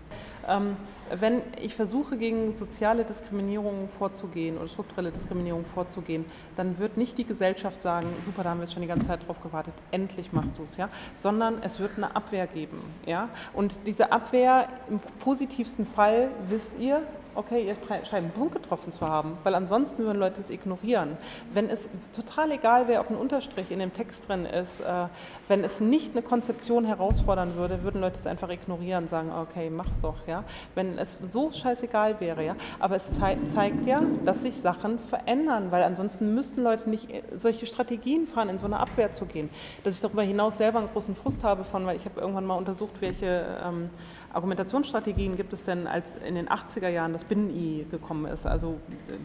[0.47, 0.75] Ähm,
[1.13, 6.25] wenn ich versuche, gegen soziale Diskriminierung vorzugehen oder strukturelle Diskriminierung vorzugehen,
[6.57, 9.27] dann wird nicht die Gesellschaft sagen, super, da haben wir jetzt schon die ganze Zeit
[9.27, 13.79] drauf gewartet, endlich machst du es, ja, sondern es wird eine Abwehr geben, ja, und
[13.85, 17.03] diese Abwehr im positivsten Fall wisst ihr,
[17.35, 21.17] okay, ihr scheint einen Punkt getroffen zu haben, weil ansonsten würden Leute es ignorieren.
[21.53, 25.05] Wenn es total egal wäre, ob ein Unterstrich in dem Text drin ist, äh,
[25.47, 29.99] wenn es nicht eine Konzeption herausfordern würde, würden Leute es einfach ignorieren, sagen, okay, mach's
[29.99, 30.43] doch, ja.
[30.75, 32.55] Wenn es so scheißegal wäre, ja.
[32.79, 37.65] Aber es zei zeigt ja, dass sich Sachen verändern, weil ansonsten müssten Leute nicht solche
[37.65, 39.49] Strategien fahren, in so eine Abwehr zu gehen.
[39.83, 42.55] Dass ich darüber hinaus selber einen großen Frust habe von, weil ich habe irgendwann mal
[42.55, 43.89] untersucht, welche ähm,
[44.33, 48.77] Argumentationsstrategien gibt es denn, als in den 80er Jahren das Binnen-I gekommen ist, also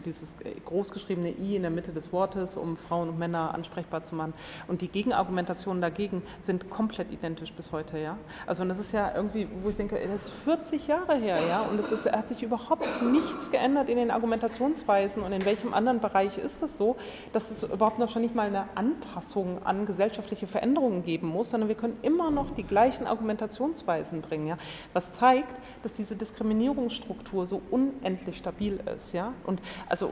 [0.05, 0.35] dieses
[0.65, 4.33] großgeschriebene I in der Mitte des Wortes, um Frauen und Männer ansprechbar zu machen.
[4.67, 8.17] Und die Gegenargumentationen dagegen sind komplett identisch bis heute, ja.
[8.45, 11.61] Also und das ist ja irgendwie, wo ich denke, das ist 40 Jahre her, ja,
[11.61, 16.37] und es hat sich überhaupt nichts geändert in den Argumentationsweisen und in welchem anderen Bereich
[16.37, 16.97] ist es so,
[17.31, 21.69] dass es überhaupt noch schon nicht mal eine Anpassung an gesellschaftliche Veränderungen geben muss, sondern
[21.69, 24.57] wir können immer noch die gleichen Argumentationsweisen bringen, ja
[24.97, 29.13] was zeigt, dass diese Diskriminierungsstruktur so unendlich stabil ist.
[29.13, 29.33] Ja?
[29.45, 30.11] Und also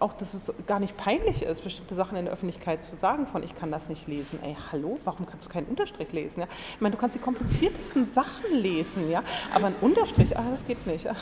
[0.00, 3.44] auch, dass es gar nicht peinlich ist, bestimmte Sachen in der Öffentlichkeit zu sagen, von
[3.44, 4.40] ich kann das nicht lesen.
[4.42, 6.40] Ey, hallo, warum kannst du keinen Unterstrich lesen?
[6.40, 6.46] Ja?
[6.74, 9.22] Ich meine, du kannst die kompliziertesten Sachen lesen, ja?
[9.54, 11.08] aber ein Unterstrich, ah, das geht nicht.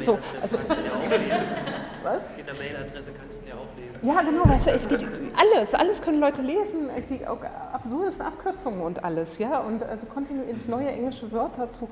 [0.00, 0.58] So, also,
[2.02, 2.30] Was?
[2.38, 4.06] In der Mailadresse kannst du ja auch lesen.
[4.06, 5.04] Ja, genau, weißt du, es geht
[5.36, 10.06] alles, alles können Leute lesen, echt die auch absurdesten Abkürzungen und alles, ja, und also
[10.06, 11.88] kontinuierlich neue englische Wörter zu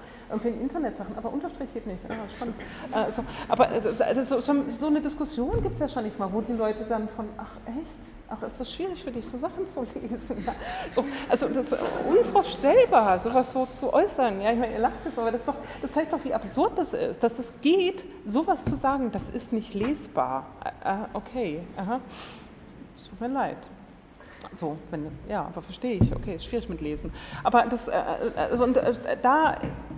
[0.46, 2.56] irgendwelchen Internetsachen, aber Unterstrich geht nicht, ja, spannend.
[2.92, 6.32] Äh, so, aber äh, so, so, so eine Diskussion gibt es ja schon nicht mal,
[6.32, 9.64] wo die Leute dann von, ach echt, ach ist das schwierig für dich, so Sachen
[9.64, 10.54] zu lesen, ja.
[10.90, 11.78] so, also das ist
[12.08, 15.92] unvorstellbar, sowas so zu äußern, ja, ich meine, ihr lacht jetzt, aber das, doch, das
[15.92, 19.74] zeigt doch, wie absurd das ist, dass das geht, sowas zu sagen, das ist nicht
[19.74, 20.46] lesbar.
[20.64, 22.00] Äh, äh, okay, aha.
[23.08, 23.58] Tut mir leid.
[24.52, 27.12] So, wenn, ja, aber verstehe ich, okay, schwierig mit Lesen.
[27.42, 27.92] Aber das, äh,
[28.36, 29.56] also, und, äh, da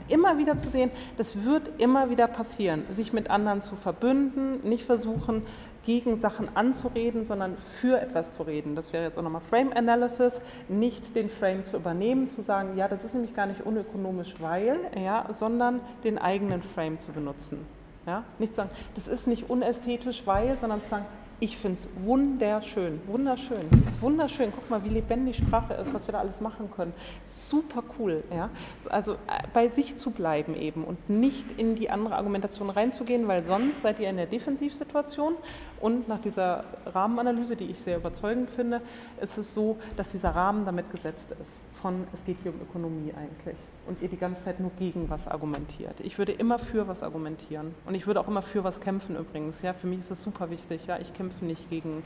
[0.09, 4.85] immer wieder zu sehen, das wird immer wieder passieren, sich mit anderen zu verbünden, nicht
[4.85, 5.43] versuchen,
[5.85, 8.75] gegen Sachen anzureden, sondern für etwas zu reden.
[8.75, 12.89] Das wäre jetzt auch nochmal Frame Analysis, nicht den Frame zu übernehmen, zu sagen, ja,
[12.89, 17.65] das ist nämlich gar nicht unökonomisch, weil, ja, sondern den eigenen Frame zu benutzen.
[18.07, 18.25] Ja?
[18.39, 21.07] Nicht zu sagen, das ist nicht unästhetisch, weil, sondern zu sagen,
[21.41, 23.61] ich finde es wunderschön, wunderschön.
[23.71, 24.53] Es ist wunderschön.
[24.53, 26.93] Guck mal, wie lebendig Sprache ist, was wir da alles machen können.
[27.25, 28.25] Super cool.
[28.35, 28.51] Ja?
[28.91, 29.17] Also äh,
[29.53, 34.01] bei sich zu bleiben eben und nicht in die andere Argumentation reinzugehen, weil sonst seid
[34.01, 35.35] ihr in der Defensivsituation.
[35.81, 38.81] Und nach dieser Rahmenanalyse, die ich sehr überzeugend finde,
[39.21, 41.68] ist es so, dass dieser Rahmen damit gesetzt ist.
[41.81, 43.57] Von es geht hier um Ökonomie eigentlich.
[43.87, 46.01] Und ihr die ganze Zeit nur gegen was argumentiert.
[46.01, 47.75] Ich würde immer für was argumentieren.
[47.87, 49.63] Und ich würde auch immer für was kämpfen übrigens.
[49.63, 50.87] Ja, für mich ist das super wichtig.
[50.87, 52.03] Ja, ich kämpfe nicht gegen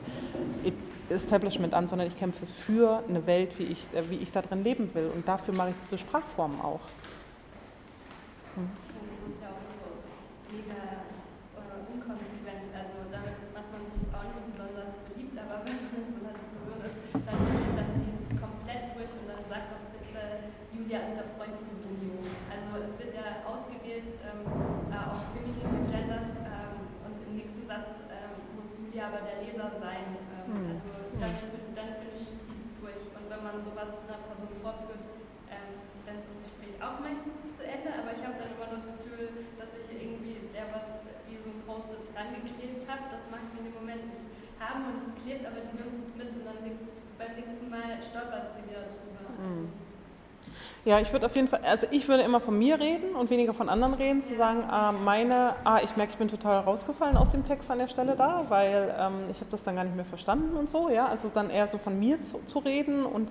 [1.09, 4.63] Establishment an, sondern ich kämpfe für eine Welt, wie ich, äh, wie ich da drin
[4.63, 5.11] leben will.
[5.15, 6.81] Und dafür mache ich diese Sprachformen auch.
[8.55, 8.69] Hm.
[8.69, 11.01] Das ist ja auch so mega
[11.57, 12.69] äh, unkonsequent.
[12.77, 16.37] Also damit macht man sich auch nicht besonders beliebt, aber wenn man in so einer
[16.37, 17.41] Diskussion ist, dann,
[17.77, 19.83] dann zieht es komplett durch und dann sagt doch
[20.93, 22.21] bitte, Julia ist der Freund von Julio.
[22.53, 24.45] Also es wird ja ausgewählt, ähm,
[24.93, 27.97] äh, auch feminin gegendert ähm, und im nächsten Satz
[28.93, 30.05] ja aber der Leser sein.
[30.21, 30.69] Ähm, hm.
[30.69, 31.33] Also dann,
[31.73, 33.01] dann finde ich, zieht es durch.
[33.17, 35.01] Und wenn man sowas einer Person vorführt,
[35.49, 38.85] ähm, dann ist das Gespräch auch meistens zu Ende, aber ich habe dann immer das
[38.85, 43.41] Gefühl, dass ich irgendwie der was wie so ein Post-it dran geklebt habe, das mag
[43.49, 44.29] ich in dem Moment nicht
[44.61, 48.53] haben und es klebt, aber die nimmt es mit und dann beim nächsten Mal stolpert
[48.53, 49.25] sie wieder drüber.
[49.41, 49.73] Hm.
[50.85, 53.55] Ja, ich würde auf jeden Fall, also ich würde immer von mir reden und weniger
[53.55, 57.31] von anderen reden, zu sagen, ah, meine, ah, ich merke, ich bin total rausgefallen aus
[57.31, 60.05] dem Text an der Stelle da, weil ähm, ich habe das dann gar nicht mehr
[60.05, 63.31] verstanden und so, ja, also dann eher so von mir zu, zu reden und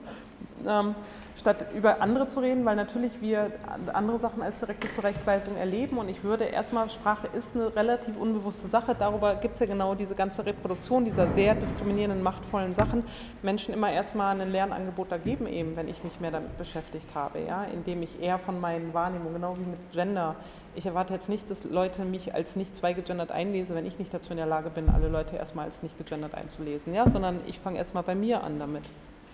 [0.68, 0.96] ähm,
[1.38, 3.52] statt über andere zu reden, weil natürlich wir
[3.94, 5.98] andere Sachen als direkte Zurechtweisung erleben.
[5.98, 9.96] Und ich würde erstmal, Sprache ist eine relativ unbewusste Sache, darüber gibt es ja genau
[9.96, 13.04] diese ganze Reproduktion dieser sehr diskriminierenden, machtvollen Sachen,
[13.42, 17.40] Menschen immer erstmal ein Lernangebot da geben eben, wenn ich mich mehr damit beschäftigt habe,
[17.40, 20.36] ja, indem ich eher von meinen Wahrnehmungen, genau wie mit Gender,
[20.76, 24.32] ich erwarte jetzt nicht, dass Leute mich als nicht zweigegendert einlesen, wenn ich nicht dazu
[24.32, 27.78] in der Lage bin, alle Leute erstmal als nicht gegendert einzulesen, ja, sondern ich fange
[27.78, 28.84] erstmal bei mir an damit.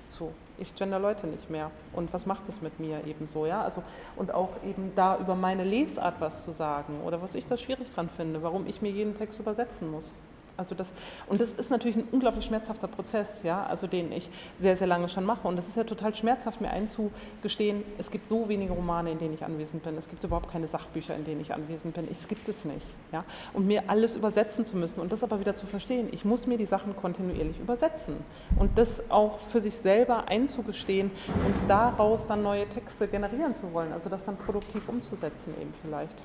[0.08, 1.70] So, ich gender Leute nicht mehr.
[1.94, 3.62] Und was macht das mit mir eben so, ja?
[3.62, 3.84] Also,
[4.16, 7.92] und auch eben da über meine Lesart was zu sagen oder was ich da schwierig
[7.94, 10.12] dran finde, warum ich mir jeden Text übersetzen muss.
[10.58, 10.92] Also das,
[11.28, 14.30] und das ist natürlich ein unglaublich schmerzhafter Prozess, ja, also den ich
[14.60, 15.48] sehr, sehr lange schon mache.
[15.48, 19.36] Und das ist ja total schmerzhaft, mir einzugestehen, es gibt so wenige Romane, in denen
[19.36, 19.96] ich anwesend bin.
[19.98, 22.08] Es gibt überhaupt keine Sachbücher, in denen ich anwesend bin.
[22.10, 22.88] Es gibt es nicht.
[23.12, 23.24] Ja?
[23.54, 26.10] Und mir alles übersetzen zu müssen und das aber wieder zu verstehen.
[26.12, 28.16] Ich muss mir die Sachen kontinuierlich übersetzen.
[28.58, 31.12] Und das auch für sich selber einzugestehen
[31.46, 33.94] und daraus dann neue Texte generieren zu wollen.
[33.94, 36.24] Also das dann produktiv umzusetzen eben vielleicht.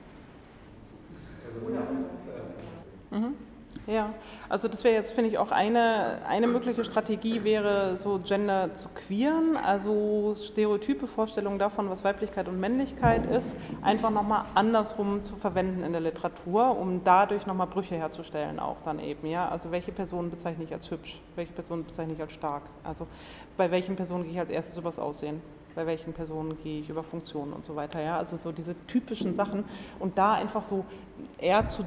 [3.10, 3.51] Mhm.
[3.86, 4.10] Ja,
[4.48, 8.88] also das wäre jetzt, finde ich, auch eine, eine mögliche Strategie wäre, so Gender zu
[8.88, 15.82] queeren, also stereotype Vorstellungen davon, was Weiblichkeit und Männlichkeit ist, einfach nochmal andersrum zu verwenden
[15.82, 19.48] in der Literatur, um dadurch nochmal Brüche herzustellen auch dann eben, ja.
[19.48, 23.08] Also welche Personen bezeichne ich als hübsch, welche Personen bezeichne ich als stark, also
[23.56, 25.40] bei welchen Personen gehe ich als erstes übers Aussehen
[25.74, 27.98] bei welchen Personen gehe ich über Funktionen und so weiter.
[27.98, 28.18] Ja?
[28.18, 29.64] Also so diese typischen Sachen
[29.98, 30.84] und da einfach so
[31.38, 31.84] eher zu,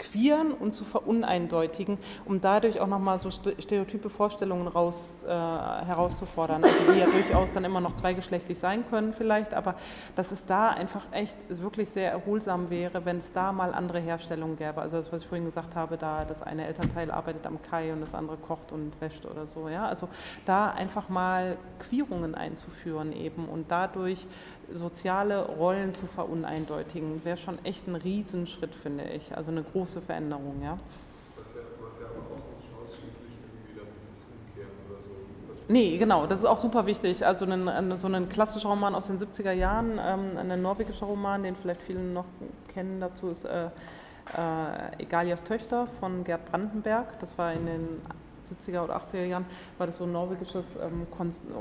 [0.00, 6.76] queeren und zu veruneindeutigen, um dadurch auch nochmal so stereotype Vorstellungen raus, äh, herauszufordern, also
[6.90, 9.74] die ja durchaus dann immer noch zweigeschlechtlich sein können vielleicht, aber
[10.16, 14.56] dass es da einfach echt wirklich sehr erholsam wäre, wenn es da mal andere Herstellungen
[14.56, 14.80] gäbe.
[14.80, 18.00] Also das, was ich vorhin gesagt habe, da das eine Elternteil arbeitet am Kai und
[18.00, 19.68] das andere kocht und wäscht oder so.
[19.68, 19.86] Ja?
[19.86, 20.08] Also
[20.46, 24.26] da einfach mal Queerungen einzuführen eben und dadurch
[24.74, 29.36] soziale Rollen zu veruneindeutigen, wäre schon echt ein Riesenschritt, finde ich.
[29.36, 30.78] Also eine große Veränderung, ja.
[31.36, 31.54] Was
[32.00, 35.72] ja, aber auch nicht ausschließlich irgendwie dann das Umkehren oder so.
[35.72, 37.26] Nee, genau, das ist auch super wichtig.
[37.26, 41.56] Also ein, so ein klassischer Roman aus den 70er Jahren, ähm, ein norwegischer Roman, den
[41.56, 42.26] vielleicht viele noch
[42.68, 43.66] kennen dazu, ist äh,
[44.36, 47.18] äh, Egalias Töchter von Gerd Brandenberg.
[47.18, 47.88] Das war in den
[48.50, 49.46] 70er oder 80er Jahren,
[49.78, 51.06] war das so ein norwegisches ähm,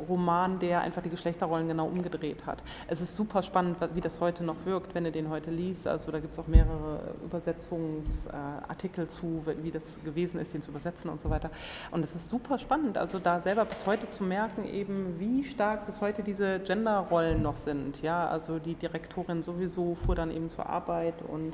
[0.08, 2.64] Roman, der einfach die Geschlechterrollen genau umgedreht hat.
[2.88, 5.88] Es ist super spannend, wie das heute noch wirkt, wenn du den heute liest.
[5.88, 10.72] Also da gibt es auch mehrere Übersetzungsartikel äh, zu, wie das gewesen ist, den zu
[10.72, 11.52] übersetzen und so weiter.
[11.92, 15.86] Und es ist super spannend, also da selber bis heute zu merken, eben wie stark
[15.86, 18.02] bis heute diese Genderrollen noch sind.
[18.02, 21.54] Ja, also die Direktorin sowieso fuhr dann eben zur Arbeit und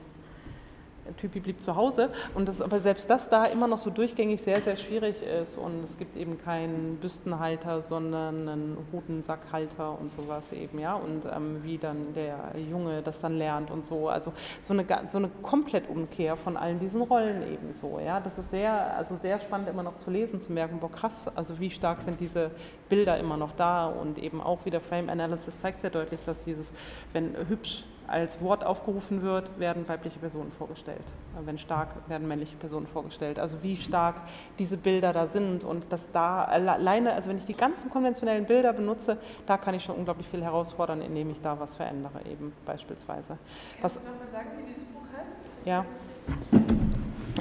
[1.18, 2.10] Typi blieb zu Hause.
[2.34, 5.58] Und das, aber selbst das da immer noch so durchgängig sehr, sehr schwierig ist.
[5.58, 11.64] Und es gibt eben keinen Büstenhalter, sondern einen Hodensackhalter und sowas eben, ja, und ähm,
[11.64, 16.36] wie dann der Junge das dann lernt und so, also so eine, so eine Komplettumkehr
[16.36, 19.98] von allen diesen Rollen eben so, ja, das ist sehr, also sehr spannend immer noch
[19.98, 22.52] zu lesen, zu merken, boah krass, also wie stark sind diese
[22.90, 23.88] Bilder immer noch da.
[23.88, 26.72] Und eben auch wieder Frame Analysis zeigt sehr deutlich, dass dieses,
[27.14, 31.04] wenn hübsch als Wort aufgerufen wird, werden weibliche Personen vorgestellt.
[31.44, 33.40] Wenn stark, werden männliche Personen vorgestellt.
[33.40, 34.16] Also wie stark
[34.60, 38.74] diese Bilder da sind und dass da alleine, also wenn ich die ganzen konventionellen Bilder
[38.74, 43.38] benutze, da kann ich schon unglaublich viel herausfordern, indem ich da was verändere eben beispielsweise.
[43.82, 45.36] Kannst was, du nochmal sagen, wie dieses Buch heißt?
[45.66, 45.86] Ja.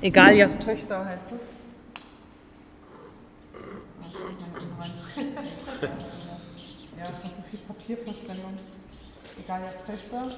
[0.01, 1.41] Egalias Töchter heißt es.
[6.97, 8.57] Ja, es ist so viel Papierverschwendung.
[9.39, 10.29] Egalias Töchter.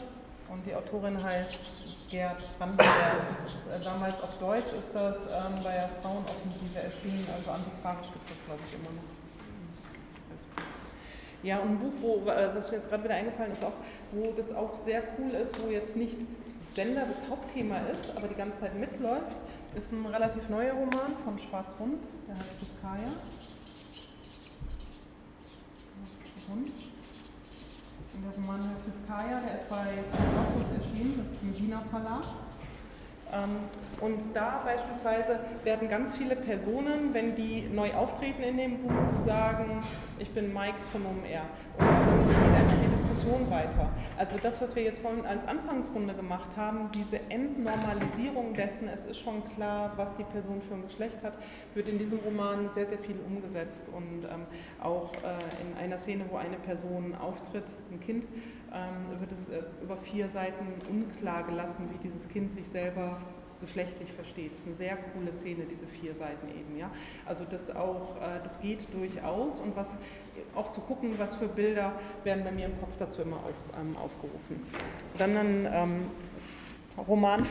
[0.49, 2.89] Und die Autorin heißt Gerd Brandenberg.
[2.89, 8.39] Äh, damals auf Deutsch ist das ähm, bei der Frauenoffensive erschienen, also antiquarisch gibt es
[8.39, 9.17] das, glaube ich, immer noch.
[11.43, 13.73] Ja, und ein Buch, wo, äh, was mir jetzt gerade wieder eingefallen ist, auch,
[14.13, 16.17] wo das auch sehr cool ist, wo jetzt nicht
[16.75, 19.39] Gender das Hauptthema ist, aber die ganze Zeit mitläuft,
[19.75, 23.09] ist ein relativ neuer Roman von Schwarz-Rund, der heißt Biskaya.
[28.23, 29.87] Der Roman heißt Fiskaya, der ist bei
[30.17, 32.25] Colossus erschienen, das ist ein Wiener Verlag.
[33.33, 33.51] Ähm,
[34.01, 39.83] und da beispielsweise werden ganz viele Personen, wenn die neu auftreten in dem Buch, sagen,
[40.19, 41.43] ich bin Mike von OMR.
[41.79, 42.66] Und dann
[43.07, 43.89] Diskussion weiter.
[44.19, 49.21] Also das, was wir jetzt vorhin als Anfangsrunde gemacht haben, diese Entnormalisierung dessen, es ist
[49.21, 51.35] schon klar, was die Person für ein Geschlecht hat,
[51.75, 53.89] wird in diesem Roman sehr, sehr viel umgesetzt.
[53.89, 54.47] Und ähm,
[54.83, 58.27] auch äh, in einer Szene, wo eine Person auftritt, ein Kind,
[58.73, 63.19] ähm, wird es äh, über vier Seiten unklar gelassen, wie dieses Kind sich selber
[63.61, 64.53] geschlechtlich versteht.
[64.53, 66.79] Das ist eine sehr coole Szene, diese vier Seiten eben.
[66.79, 66.91] Ja?
[67.25, 69.97] Also das auch, äh, das geht durchaus und was
[70.55, 71.93] auch zu gucken, was für Bilder
[72.25, 74.63] werden bei mir im Kopf dazu immer auf, ähm, aufgerufen.
[75.19, 76.11] Dann ein ähm,
[77.07, 77.47] Roman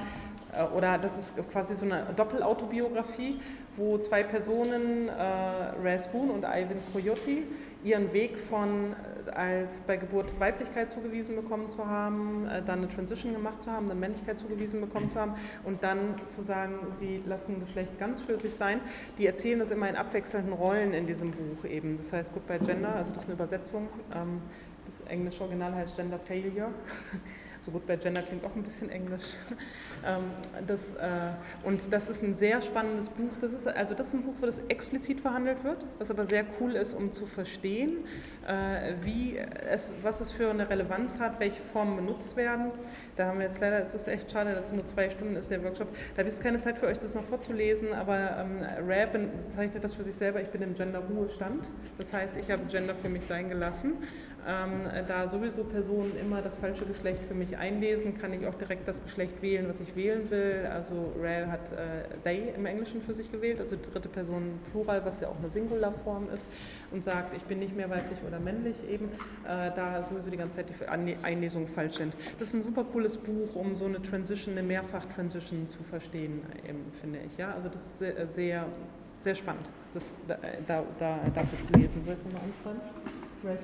[0.53, 3.39] äh, oder das ist quasi so eine Doppelautobiografie,
[3.75, 5.11] wo zwei Personen, äh,
[5.83, 7.43] Raz Boone und Ivan Coyote,
[7.83, 8.95] ihren Weg von
[9.33, 13.87] als bei Geburt Weiblichkeit zugewiesen bekommen zu haben, äh, dann eine Transition gemacht zu haben,
[13.87, 18.37] dann Männlichkeit zugewiesen bekommen zu haben und dann zu sagen, sie lassen Geschlecht ganz für
[18.37, 18.81] sich sein.
[19.17, 21.97] Die erzählen das immer in abwechselnden Rollen in diesem Buch eben.
[21.97, 23.87] Das heißt Goodbye Gender, also das ist eine Übersetzung.
[24.13, 24.41] Ähm,
[24.85, 26.69] das englische Original heißt Gender Failure.
[27.65, 29.23] So gut bei Gender klingt auch ein bisschen englisch.
[30.05, 30.25] Ähm,
[30.67, 31.31] das, äh,
[31.63, 33.31] und das ist ein sehr spannendes Buch.
[33.41, 36.45] Das ist, also das ist ein Buch, wo das explizit verhandelt wird, was aber sehr
[36.59, 38.05] cool ist, um zu verstehen,
[38.45, 42.71] äh, wie es, was es für eine Relevanz hat, welche Formen benutzt werden.
[43.15, 45.49] Da haben wir jetzt leider, es ist echt schade, dass es nur zwei Stunden ist,
[45.49, 45.87] der Workshop.
[46.15, 49.07] Da habe ich keine Zeit für euch, das noch vorzulesen, aber ähm, Rare
[49.47, 51.65] bezeichnet das für sich selber, ich bin im Gender-Ruhestand.
[51.97, 53.93] Das heißt, ich habe Gender für mich sein gelassen
[54.47, 58.87] ähm, da sowieso Personen immer das falsche Geschlecht für mich einlesen, kann ich auch direkt
[58.87, 60.67] das Geschlecht wählen, was ich wählen will.
[60.71, 65.19] Also Rare hat äh, they im Englischen für sich gewählt, also dritte Person Plural, was
[65.21, 66.47] ja auch eine Singularform ist
[66.91, 69.05] und sagt, ich bin nicht mehr weiblich oder männlich eben,
[69.45, 72.13] äh, da sowieso die ganze Zeit die Einlesungen falsch sind.
[72.37, 76.41] Das ist ein super cooles Buch, um so eine Transition, eine Mehrfach-Transition zu verstehen,
[76.99, 77.37] finde ich.
[77.37, 77.53] Ja?
[77.53, 78.65] Also das ist sehr, sehr,
[79.19, 80.37] sehr spannend, das da,
[80.67, 82.03] da, da, dafür zu lesen.
[82.05, 82.81] Soll ich nochmal anfangen?
[83.43, 83.61] Grace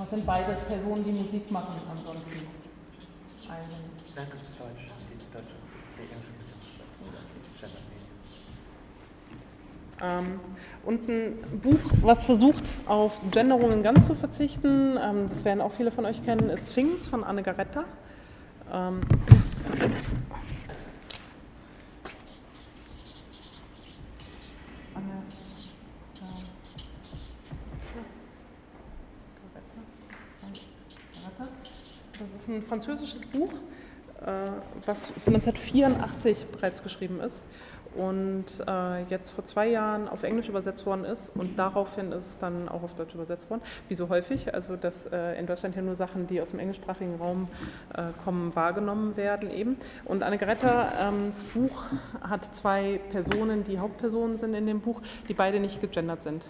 [0.00, 2.46] das sind beides Personen, die Musik machen ansonsten.
[3.46, 3.58] Nein,
[4.16, 4.88] das ist Deutsch.
[5.10, 5.50] Die deutsche,
[5.98, 6.06] die
[10.02, 10.40] Ähm,
[10.84, 15.90] und ein Buch, was versucht, auf Genderungen ganz zu verzichten, ähm, das werden auch viele
[15.90, 17.84] von euch kennen, ist Sphinx von Anne Garetta.
[18.72, 19.00] Ähm,
[19.66, 20.04] das ist
[32.40, 33.52] ist ein französisches Buch,
[34.22, 34.50] äh,
[34.86, 37.42] was 1984 bereits geschrieben ist
[37.96, 42.38] und äh, jetzt vor zwei Jahren auf Englisch übersetzt worden ist und daraufhin ist es
[42.38, 44.54] dann auch auf Deutsch übersetzt worden, wie so häufig.
[44.54, 47.48] Also dass äh, in Deutschland ja nur Sachen, die aus dem englischsprachigen Raum
[47.94, 49.76] äh, kommen, wahrgenommen werden eben.
[50.04, 51.84] Und Anne-Greta, ähm, das Buch
[52.20, 56.46] hat zwei Personen, die Hauptpersonen sind in dem Buch, die beide nicht gegendert sind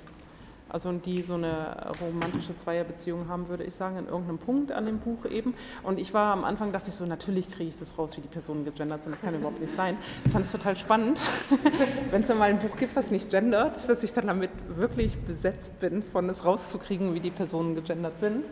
[0.73, 4.99] also die so eine romantische Zweierbeziehung haben, würde ich sagen, an irgendeinem Punkt an dem
[4.99, 5.55] Buch eben.
[5.83, 8.29] Und ich war am Anfang, dachte ich so, natürlich kriege ich das raus, wie die
[8.29, 9.97] Personen gegendert sind, das kann überhaupt nicht sein.
[10.25, 11.21] Ich fand es total spannend,
[12.11, 15.19] wenn es dann mal ein Buch gibt, was nicht gendert, dass ich dann damit wirklich
[15.19, 18.45] besetzt bin, von es rauszukriegen, wie die Personen gegendert sind.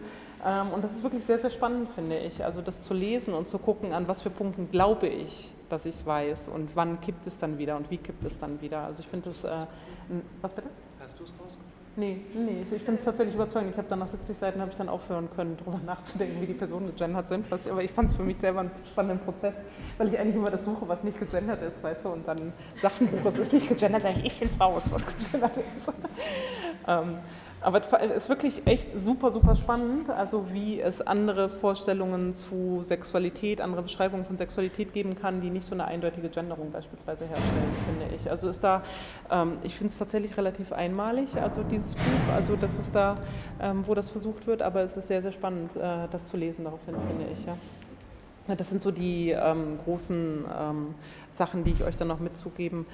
[0.44, 2.44] Ähm, und das ist wirklich sehr, sehr spannend, finde ich.
[2.44, 5.96] Also das zu lesen und zu gucken, an was für Punkten glaube ich, dass ich
[5.96, 8.82] es weiß und wann kippt es dann wieder und wie kippt es dann wieder.
[8.82, 9.66] Also ich finde das, äh,
[10.40, 10.68] was bitte?
[11.00, 11.57] Hast du es rausgefunden?
[11.98, 13.72] Nee, nee, ich finde es tatsächlich überzeugend.
[13.72, 16.54] Ich habe dann nach 70 Seiten habe ich dann aufhören können, darüber nachzudenken, wie die
[16.54, 17.50] Personen gegendert sind.
[17.50, 19.56] Was, aber ich fand es für mich selber einen spannenden Prozess,
[19.96, 23.00] weil ich eigentlich immer das suche, was nicht gegendert ist, weißt du, und dann sagt
[23.00, 25.92] ein Buch, es ist nicht gegendert, sage ich, ich finde es raus, was gegendert ist.
[26.88, 27.18] Ähm,
[27.60, 33.60] aber es ist wirklich echt super, super spannend, also wie es andere Vorstellungen zu Sexualität,
[33.60, 38.14] andere Beschreibungen von Sexualität geben kann, die nicht so eine eindeutige Genderung beispielsweise herstellen, finde
[38.14, 38.30] ich.
[38.30, 38.82] Also ist da,
[39.30, 43.16] ähm, ich finde es tatsächlich relativ einmalig, also dieses Buch, also das ist da,
[43.60, 46.64] ähm, wo das versucht wird, aber es ist sehr, sehr spannend, äh, das zu lesen
[46.64, 47.56] daraufhin, finde ich, ja.
[48.56, 50.94] Das sind so die ähm, großen ähm,
[51.32, 52.86] Sachen, die ich euch dann noch mitzugeben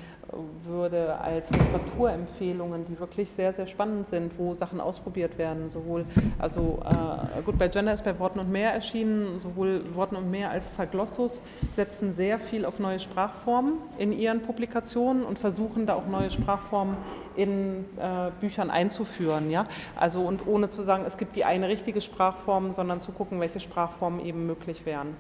[0.65, 5.71] würde als Literaturempfehlungen, die wirklich sehr, sehr spannend sind, wo Sachen ausprobiert werden.
[5.71, 6.05] Sowohl,
[6.39, 10.51] also äh, gut, bei Gender ist bei Worten und Mehr erschienen, sowohl Worten und Mehr
[10.51, 11.41] als Zaglossus
[11.77, 16.97] setzen sehr viel auf neue Sprachformen in ihren Publikationen und versuchen da auch neue Sprachformen
[17.37, 19.51] in äh, Büchern einzuführen.
[19.51, 19.67] Ja?
[19.97, 23.61] Also und ohne zu sagen, es gibt die eine richtige Sprachform, sondern zu gucken, welche
[23.61, 25.17] Sprachformen eben möglich wären.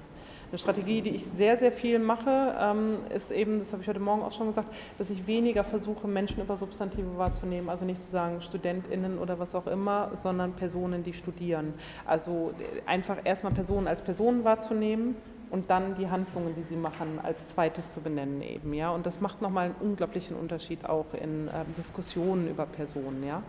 [0.50, 4.00] Eine Strategie, die ich sehr, sehr viel mache, ähm, ist eben, das habe ich heute
[4.00, 4.68] Morgen auch schon gesagt,
[4.98, 7.68] dass ich weniger versuche, Menschen über Substantive wahrzunehmen.
[7.68, 11.74] Also nicht zu sagen StudentInnen oder was auch immer, sondern Personen, die studieren.
[12.06, 12.52] Also
[12.86, 15.16] einfach erstmal Personen als Personen wahrzunehmen
[15.50, 18.90] und dann die Handlungen, die sie machen, als zweites zu benennen eben, ja.
[18.90, 23.40] Und das macht nochmal einen unglaublichen Unterschied auch in äh, Diskussionen über Personen, ja.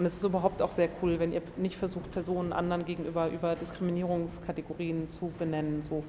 [0.00, 3.54] Und es ist überhaupt auch sehr cool, wenn ihr nicht versucht, Personen anderen gegenüber über
[3.54, 6.02] Diskriminierungskategorien zu benennen, so,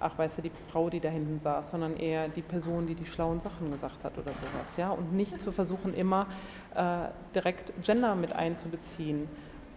[0.00, 3.06] ach, weißt du, die Frau, die da hinten saß, sondern eher die Person, die die
[3.06, 4.90] schlauen Sachen gesagt hat oder sowas, ja.
[4.90, 6.26] Und nicht zu versuchen, immer
[6.74, 9.26] äh, direkt Gender mit einzubeziehen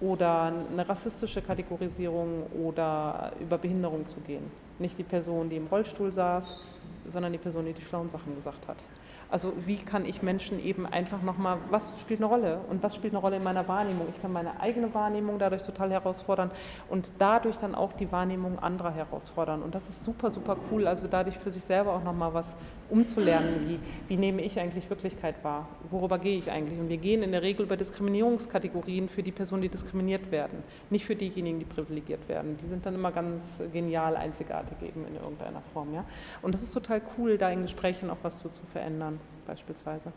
[0.02, 4.52] oder eine rassistische Kategorisierung oder über Behinderung zu gehen.
[4.80, 6.60] Nicht die Person, die im Rollstuhl saß,
[7.08, 8.84] sondern die Person, die die schlauen Sachen gesagt hat.
[9.32, 13.14] Also wie kann ich Menschen eben einfach nochmal, was spielt eine Rolle und was spielt
[13.14, 14.08] eine Rolle in meiner Wahrnehmung?
[14.14, 16.52] Ich kann meine eigene Wahrnehmung dadurch total herausfordern
[16.90, 19.64] und dadurch dann auch die Wahrnehmung anderer herausfordern.
[19.64, 22.58] Und das ist super, super cool, also dadurch für sich selber auch nochmal was
[22.90, 23.80] umzulernen, wie,
[24.10, 25.70] wie nehme ich eigentlich Wirklichkeit wahr?
[25.90, 26.78] Worüber gehe ich eigentlich?
[26.78, 31.06] Und wir gehen in der Regel über Diskriminierungskategorien für die Personen, die diskriminiert werden, nicht
[31.06, 32.58] für diejenigen, die privilegiert werden.
[32.62, 35.94] Die sind dann immer ganz genial, einzigartig eben in irgendeiner Form.
[35.94, 36.04] Ja?
[36.42, 40.12] Und das ist total cool, da in Gesprächen auch was so zu verändern beispielsweise.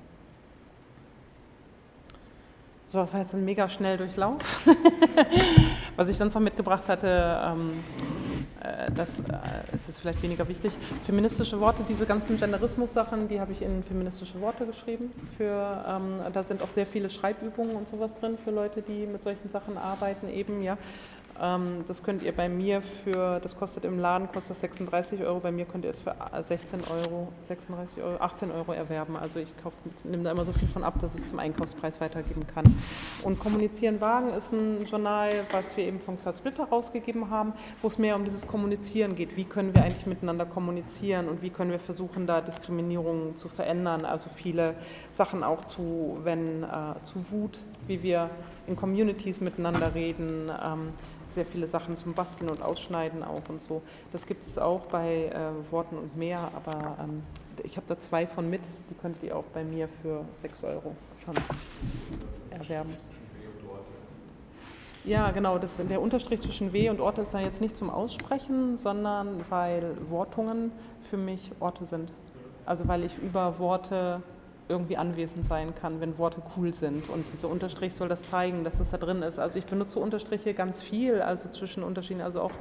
[2.86, 4.66] So, das war jetzt ein mega schnell Durchlauf.
[5.96, 7.82] Was ich sonst noch mitgebracht hatte, ähm,
[8.60, 10.76] äh, das äh, ist jetzt vielleicht weniger wichtig.
[11.04, 15.10] Feministische Worte, diese ganzen Genderismus-Sachen, die habe ich in feministische Worte geschrieben.
[15.36, 19.22] Für, ähm, da sind auch sehr viele Schreibübungen und sowas drin für Leute, die mit
[19.22, 20.78] solchen Sachen arbeiten eben, ja.
[21.40, 25.50] Ähm, das könnt ihr bei mir für, das kostet im Laden, kostet 36 Euro, bei
[25.50, 29.16] mir könnt ihr es für 16 Euro, 36 Euro, 18 Euro erwerben.
[29.16, 29.52] Also ich
[30.04, 32.64] nehme da immer so viel von ab, dass ich es zum Einkaufspreis weitergeben kann.
[33.22, 37.88] Und Kommunizieren wagen ist ein Journal, was wir eben von Xar Splitter rausgegeben haben, wo
[37.88, 39.36] es mehr um dieses Kommunizieren geht.
[39.36, 44.04] Wie können wir eigentlich miteinander kommunizieren und wie können wir versuchen, da Diskriminierungen zu verändern.
[44.04, 44.74] Also viele
[45.10, 48.30] Sachen auch zu, wenn, äh, zu Wut, wie wir
[48.66, 50.50] in Communities miteinander reden.
[50.64, 50.88] Ähm,
[51.34, 53.82] sehr viele Sachen zum Basteln und Ausschneiden auch und so.
[54.12, 57.22] Das gibt es auch bei äh, Worten und mehr, aber ähm,
[57.62, 60.94] ich habe da zwei von mit, die könnt ihr auch bei mir für 6 Euro
[61.18, 61.42] sonst
[62.50, 62.94] erwerben.
[65.04, 68.78] Ja, genau, das, der Unterstrich zwischen W und Orte ist dann jetzt nicht zum Aussprechen,
[68.78, 70.72] sondern weil Wortungen
[71.10, 72.10] für mich Orte sind.
[72.64, 74.22] Also weil ich über Worte
[74.68, 77.08] irgendwie anwesend sein kann, wenn Worte cool sind.
[77.10, 79.38] Und dieser Unterstrich soll das zeigen, dass das da drin ist.
[79.38, 82.52] Also ich benutze Unterstriche ganz viel, also zwischen Unterschieden, also auch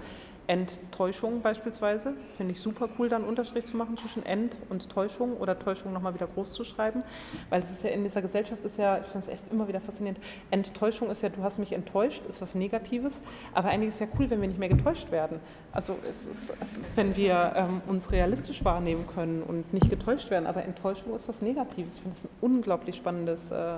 [0.47, 2.13] Enttäuschung beispielsweise.
[2.35, 6.13] Finde ich super cool, dann Unterstrich zu machen zwischen Ent und Täuschung oder Täuschung nochmal
[6.13, 7.03] wieder groß zu schreiben.
[7.49, 9.79] Weil es ist ja in dieser Gesellschaft ist ja, ich finde es echt immer wieder
[9.79, 10.19] faszinierend.
[10.51, 13.21] Enttäuschung ist ja, du hast mich enttäuscht, ist was Negatives,
[13.53, 15.39] aber eigentlich ist es ja cool, wenn wir nicht mehr getäuscht werden.
[15.71, 20.45] Also es ist, es, wenn wir ähm, uns realistisch wahrnehmen können und nicht getäuscht werden,
[20.45, 21.95] aber Enttäuschung ist was Negatives.
[21.95, 23.75] Ich finde das ein unglaublich spannendes äh,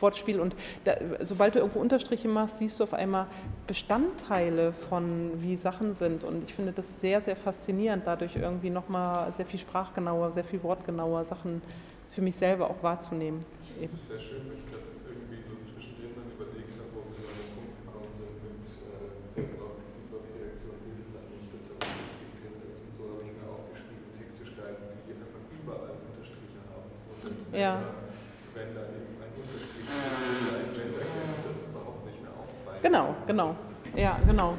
[0.00, 3.26] Wortspiel und da, sobald du irgendwo Unterstriche machst, siehst du auf einmal
[3.66, 6.24] Bestandteile von wie Sachen sind sind.
[6.24, 10.62] Und ich finde das sehr, sehr faszinierend, dadurch irgendwie nochmal sehr viel sprachgenauer, sehr viel
[10.62, 11.62] wortgenauer Sachen
[12.10, 13.44] für mich selber auch wahrzunehmen.
[13.80, 13.92] Eben.
[13.92, 17.36] Das ist sehr schön, ich gerade irgendwie so zwischendrin dann überlegt habe, wo wir an
[17.38, 19.46] den Punkt gekommen sind mit äh, der
[20.10, 22.80] Blog-Reaktion, wie das dann nicht, dass da Unterstrich drin ist.
[22.88, 26.90] Und so habe ich mir aufgeschrieben, Texte schreiben, die einfach überall Unterstriche haben.
[27.06, 27.78] So, dass ja.
[28.56, 32.82] wenn da eben ein Unterstrich ist, ein Gender das überhaupt nicht mehr auffallen.
[32.82, 33.54] Genau, genau.
[33.94, 34.58] Ja, genau.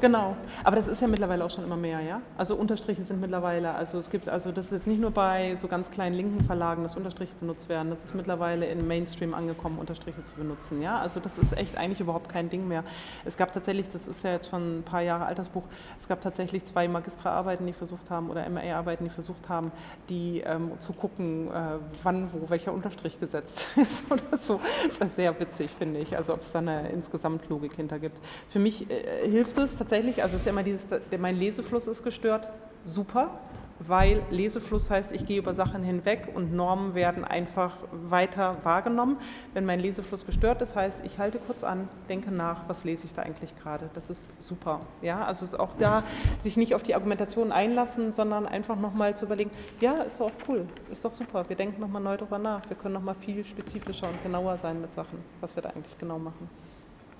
[0.00, 2.22] Genau, aber das ist ja mittlerweile auch schon immer mehr, ja.
[2.36, 5.66] Also Unterstriche sind mittlerweile, also es gibt, also das ist jetzt nicht nur bei so
[5.66, 10.22] ganz kleinen linken Verlagen, dass Unterstriche benutzt werden, das ist mittlerweile in Mainstream angekommen, Unterstriche
[10.22, 11.00] zu benutzen, ja.
[11.00, 12.84] Also das ist echt eigentlich überhaupt kein Ding mehr.
[13.24, 15.64] Es gab tatsächlich, das ist ja jetzt schon ein paar Jahre altes Buch,
[15.98, 19.72] es gab tatsächlich zwei Magistraarbeiten, die versucht haben, oder MRE-Arbeiten, die versucht haben,
[20.08, 24.60] die ähm, zu gucken, äh, wann, wo welcher Unterstrich gesetzt ist oder so.
[24.86, 26.16] Das ist sehr witzig, finde ich.
[26.16, 28.20] Also ob es da eine Insgesamtlogik hinter gibt.
[28.48, 30.86] Für mich äh, hilft es tatsächlich, also es ist ja immer dieses,
[31.18, 32.48] mein Lesefluss ist gestört,
[32.84, 33.38] super,
[33.80, 39.18] weil Lesefluss heißt, ich gehe über Sachen hinweg und Normen werden einfach weiter wahrgenommen.
[39.54, 43.14] Wenn mein Lesefluss gestört ist, heißt, ich halte kurz an, denke nach, was lese ich
[43.14, 43.88] da eigentlich gerade.
[43.94, 44.80] Das ist super.
[45.00, 46.02] Ja, also es ist auch da,
[46.40, 50.66] sich nicht auf die Argumentation einlassen, sondern einfach nochmal zu überlegen, ja, ist doch cool,
[50.90, 54.20] ist doch super, wir denken nochmal neu darüber nach, wir können nochmal viel spezifischer und
[54.22, 56.50] genauer sein mit Sachen, was wir da eigentlich genau machen.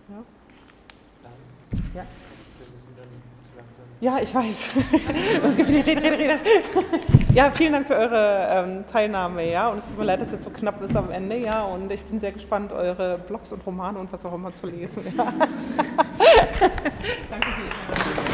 [0.09, 0.25] Ja.
[1.95, 2.05] Ja.
[4.01, 4.71] Ja, ich weiß.
[5.43, 6.41] Das gibt die Rede, Rede, Rede.
[7.35, 9.69] Ja, vielen Dank für eure ähm, Teilnahme, ja.
[9.69, 11.63] Und es tut mir leid, dass es jetzt so knapp ist am Ende, ja.
[11.63, 15.05] Und ich bin sehr gespannt, eure Blogs und Romane und was auch immer zu lesen.
[15.17, 15.25] Ja.
[17.31, 18.28] Danke Viel.